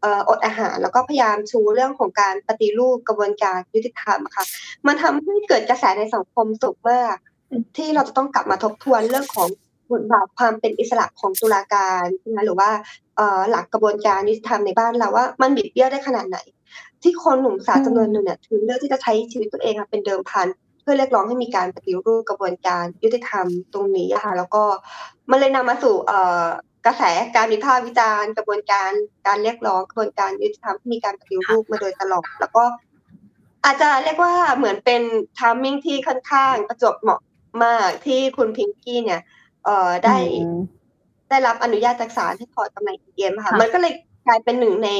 [0.00, 4.44] เอ่ออดอาหารแล้วก็พยายามชูเรื่องของการปฏิรูปกระบวนการยุติธรรมค่ะ
[4.86, 7.16] มันทำให้เกิดกระแสในสังคมสูงมาก
[7.76, 9.48] ที่เราจะต้องกลับมาทบทวนเรื่องของ
[9.92, 12.70] บทบาทความเป็นอิสระของตุลาการนะหรือว่า
[13.16, 16.38] เอ่อหลักกระบวนการยุติธรรมในบ้านเราว่ามันบิดเบี้ยวได้ขนาดไหน
[17.02, 24.64] ที่คนหนุ่มสาวจำนวนหนึ่งเนี่ยถึงเลือกที่จะใช้ชีวิตตัวเองอะเป็นเดิมพันเพื่อเรียกร้องให้มีการปฏิรูปกระบวนการยุติธรรมตรงนี้อะค่ะแล้วก็
[25.30, 26.46] มันเลยนำมาสู่เอ่อ
[26.86, 27.02] กระแส
[27.36, 28.90] การวิพากษ์วิจารณ์ กระบวนการ
[29.26, 32.64] การเรียกร้องกระบวนการยุติธรรมที่มีการปฏิรูปมาโดยตลอดแล้วก็
[33.64, 35.02] อาจจะเรียกว่าเหมือนเป็น
[35.38, 37.20] ทามมิ่งที่ค่อนข้างประจวบเหมาะ
[37.64, 39.20] มากที่คุณพิงกี้เนี่ย
[39.64, 40.58] เอ่อได้อืม
[41.28, 43.92] ได้รับอนุญาตจากศาลให้ถอดกำไร EM ค่ะค่ะ มันก็เลย
[44.26, 44.90] กลายเป็นหนึ่งใน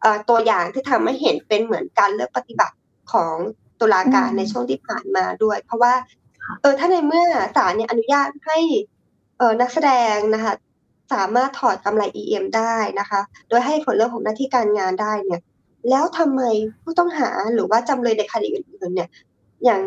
[0.00, 2.76] เอ่อตัวอย่างที่ทำให้เห็นเป็นเหมือนการเลือกปฏิบัติ
[3.12, 3.34] ของ
[3.80, 5.94] ตุลาการอืมในช่วงที่ผ่านมาด้วย เพราะว่า
[6.60, 7.26] เออถ้าในเมื่อ
[7.56, 8.58] ศาลเนี่ยอนุญาตให้
[9.38, 10.54] เออนักแสดงนะคะ
[11.12, 15.40] สามารถถอดกำไร EM ได้นะคะ โดยให้ผลเรื่องของหน้าที่การงานได้เนี่ย
[15.90, 16.42] แล้วทำไม
[16.82, 19.08] ผู้ต้องหาหรือว่าจำเลยในคดีอื่นๆเนี่ย
[19.64, 19.80] อย่าง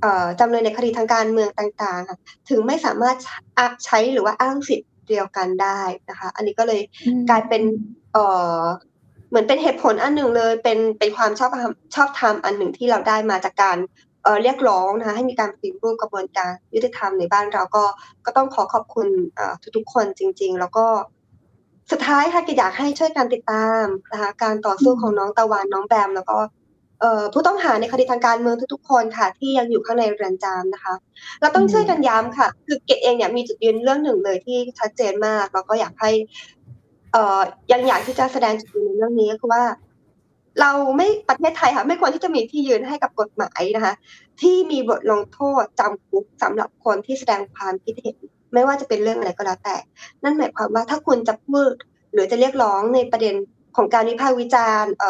[0.00, 2.18] เอ่อจำเลยในคดีทางการเมืองต่างๆค่ะ
[2.48, 3.16] ถึงไม่สามารถ
[3.84, 5.80] ใช้หรือว่าอ้างสิทธิ์เดียวกันได้
[6.10, 6.80] นะคะ อันนี้ก็เลย
[7.30, 7.62] กลายเป็น
[9.28, 11.50] เหมือนเป็นเหตุผลอันหนึ่งเลย เป็นเป็นความชอบ
[11.94, 13.78] ชอบธรรมอันหนึ่งที่เราได้มาจากการ
[14.42, 17.84] เรียกร้องนะคะให้มีการปฏิรูปกระบวนการยุติธรรมในบ้านเราก็
[18.26, 19.08] ก็ต้องขอขอบคุณ
[19.76, 20.86] ทุกๆคนจริง ๆ แล้วก็
[21.90, 26.38] สุดท้ายค่ะกิจอยากให้ช่วยกันติดตามนะคะการต่อสู้ของน้องตะวันน้องแบม แล้วก็
[27.32, 30.94] ผู้ต้องหาในคดีทางการเมืองทุกๆคนค่ะ ที่ยังอยู่ข้างในเรือนจำนะคะ
[31.40, 36.10] เราต้องช่วยกันย้ำค่ะ คือเกดเองเนี่ยมีจุดยืนเรื่องหนึ่งเลยที่ชัดเจนมาก แล้วก็อยากให้
[37.72, 39.64] ยังอยากที่จะแสดงจุดยืนในเรื่องนี้ก็คือว่า
[40.60, 43.94] เราไม่ประเทศไทยค่ะไม่ควรที่จะมีที่ยืนให้กับกฎหมายนะคะ
[44.40, 48.16] ที่มีบทลงโทษจำคุกสำหรับคนที่แสดงความคิดเห็น
[48.52, 49.76] ไม่ว่าจะเป็นเรื่องอะไรก็แล้วแต่
[50.22, 51.72] นั่นหมายความว่าถ้าคุณจะพูด
[52.12, 53.34] หรือจะเรียกร้องในประเด็น
[53.76, 55.04] ของการวิพากษ์วิจารณ์เ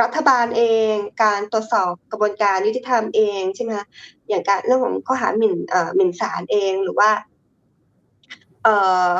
[0.00, 0.62] รัฐบาลเอ
[0.92, 3.86] ง การตรวจสอบกระบวนการยุติธรรมเองใช่ไหมคะ
[4.28, 5.54] อย่างการเรื่องของข้อหาหมิ่น
[5.96, 7.10] หมิ่นศาลเองหรือว่า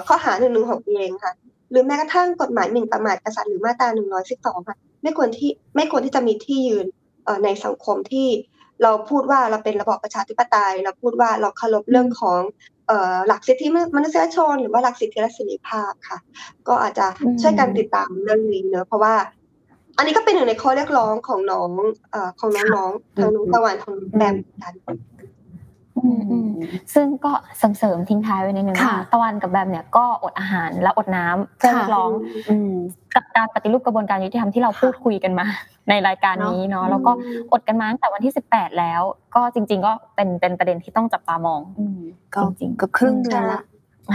[0.07, 1.33] ข้อหาหนึ่งหนึ่งหกเองค่ะ
[1.71, 6.87] หรือแม้กระทั่งกฎหมายหมิ่นประมาทกษัตริย์หรือมาตราหนึ่งร้อยสิบสองค่ะไม่ควรที่ไม่ควรที่จะมีที่ยืน
[7.25, 8.29] เอ่อในสังคมที่
[8.83, 12.41] เราพูดว่าเราเป็นระบอบประชาธิปไตย เราพูดว่าเราเคารพเรื่องของ
[12.87, 13.67] เอ่อหลักสิทธิ
[13.97, 16.19] มนุษยชน หรือว่าหลักสิทธิและเสรีภาพค่ะ
[16.69, 19.15] ก็อาจจะอืมช่วยกันติดตามเรื่องนี้เนอะเพราะว่า
[19.97, 21.71] อันนี้ก็เป็นหนึ่งในข้อเรียกร้องของน้อง
[22.11, 25.10] เอ่อของน้องๆทางน้องตะวันทางน้องแบมเหมือนกันอืมอืม
[26.95, 32.11] ซึ่งก็เสริมๆทิ้งท้ายไว้นิดนึงค่ะว่าตะวันกับแบมเนี่ยก็อดอาหารและอดน้ำเพื่อค่ะเรียกร้อง
[32.51, 32.73] อืม
[33.15, 35.47] กับการปฏิรูปกระบวนการยุติธรรมที่เราพูดคุยกันมา
[35.89, 37.13] ในรายการนี้เนาะแล้วก็
[37.53, 39.03] อดกันมาตั้งแต่วันที่ 18 แล้ว
[39.35, 42.01] ก็จริง ๆ ก็เป็นเป็นประเด็นที่ต้องจับตามองอืม
[42.35, 43.61] ก็จริงๆเก็ครึ่งเดือนละ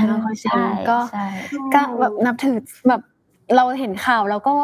[0.08, 1.26] แล้วก็ใช่ก็ใช่
[1.74, 2.58] ก็แบบนับถือ
[2.88, 3.02] แบบ
[3.56, 4.56] เราเห็นข่าวแล้วก็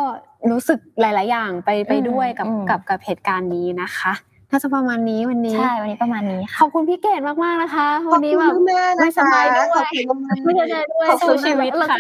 [0.52, 4.14] รู้สึกหลาย ๆ อย่างไปไปด้วยกับกับกับเหตุการณ์นี้นะคะ
[4.52, 12.00] น่าจะประมาณนี้วันนี้ใช่วันนี้ประมาณนี้ขค่ะอบคุณพี่เกดมากๆนะคะ วันนี้แบบขอบคุณมากๆนะคะไม่สบายด้วยขอบคุณมากๆไม่สบายด้วยขอบคุณสู้ชีวิตค่ะ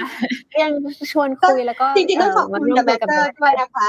[0.64, 0.72] ยัง
[1.12, 3.88] ชวนคุยแล้วก็จริงๆต้องขอบคุณเ The Matter ด้วยนะคะ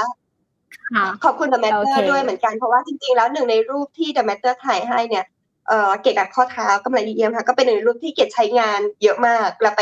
[0.93, 5.25] ค่ะขอบคุณ The โอ Matter เคด้วยเหมือนกันเพราะว่าจริงๆแล้วหนึ่งในรูปที่ The Matter ถ่ายให้เนี่ย
[5.67, 9.81] เอ่อเกี่ยวกับข้อเท้ากำไรดีเยี่ยมค่ะก็เป็นหนึ่งในรูปที่เกดใช้งานเยอะมากเราไป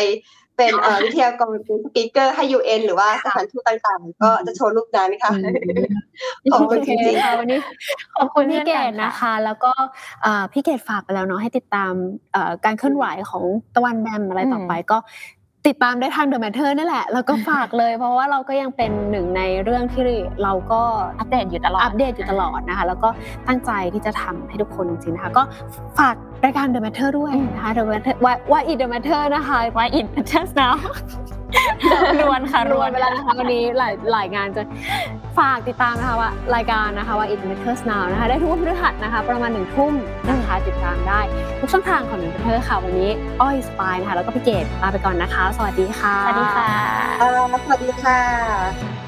[0.61, 5.31] เป็นเอ่อวิทยากรเป็นสปีกเกอร์ให้ UN หรือว่าสถานทูตต่างๆ ก็จะโชว์รูปนั้นค่ะ
[6.51, 7.59] ขอบคุณจริงๆค่ะวันนี้
[8.17, 9.71] ขอบคุณพี่เกดนะคะ แล้วก็
[10.23, 11.93] เอ่อพี่เกดฝากไปแล้วเนาะให้ติดตาม
[12.33, 13.43] เอ่อการเคลื่อนไหวของ
[13.75, 14.97] ตะวันแบมอะไรต่อไปก็
[15.67, 20.03] ติดตามได้ทาง The Matter นั่นแหละ แล้วก็ฝากเลย เพราะว่าเราก็ยังเป็นหนึ่งในเรื่องที่
[20.43, 20.81] เราก็
[21.19, 23.09] อัปเดตอยู่ตลอด อัปเดตอยู่ตลอดนะคะ แล้วก็
[23.47, 25.43] ตั้งใจที่จะทำให้ทุกคนจริงๆนะคะ ก็
[25.99, 30.67] ฝากรายการ The Matter ด้วยนะคะ The Matter ว่าว่าอี The Matter นะคะว่าอินชัสนา
[32.21, 34.61] รวนค่ะรวนไปแล้วนะคะวันนี้หลายหลายงานจะ
[35.37, 39.93] ฝากติดตามนะคะว่ารายการนะคะว่า It Matters Now นะคะได้ทุกวันพฤหัสนะคะ ประมาณหนึ่งทุ่ม
[40.29, 41.19] นะคะติดตามได้
[41.59, 43.09] ทุกช่องทางของ The Matter ค่ะ วันนี้
[43.41, 46.69] อ้อยสปายนะคะแล้วก็พี่เกดลาไปก่อนนะคะ สวัสดีค่ะ สวัสดีค่ะ
[47.19, 49.00] เอ่อสวัสดีค่ะ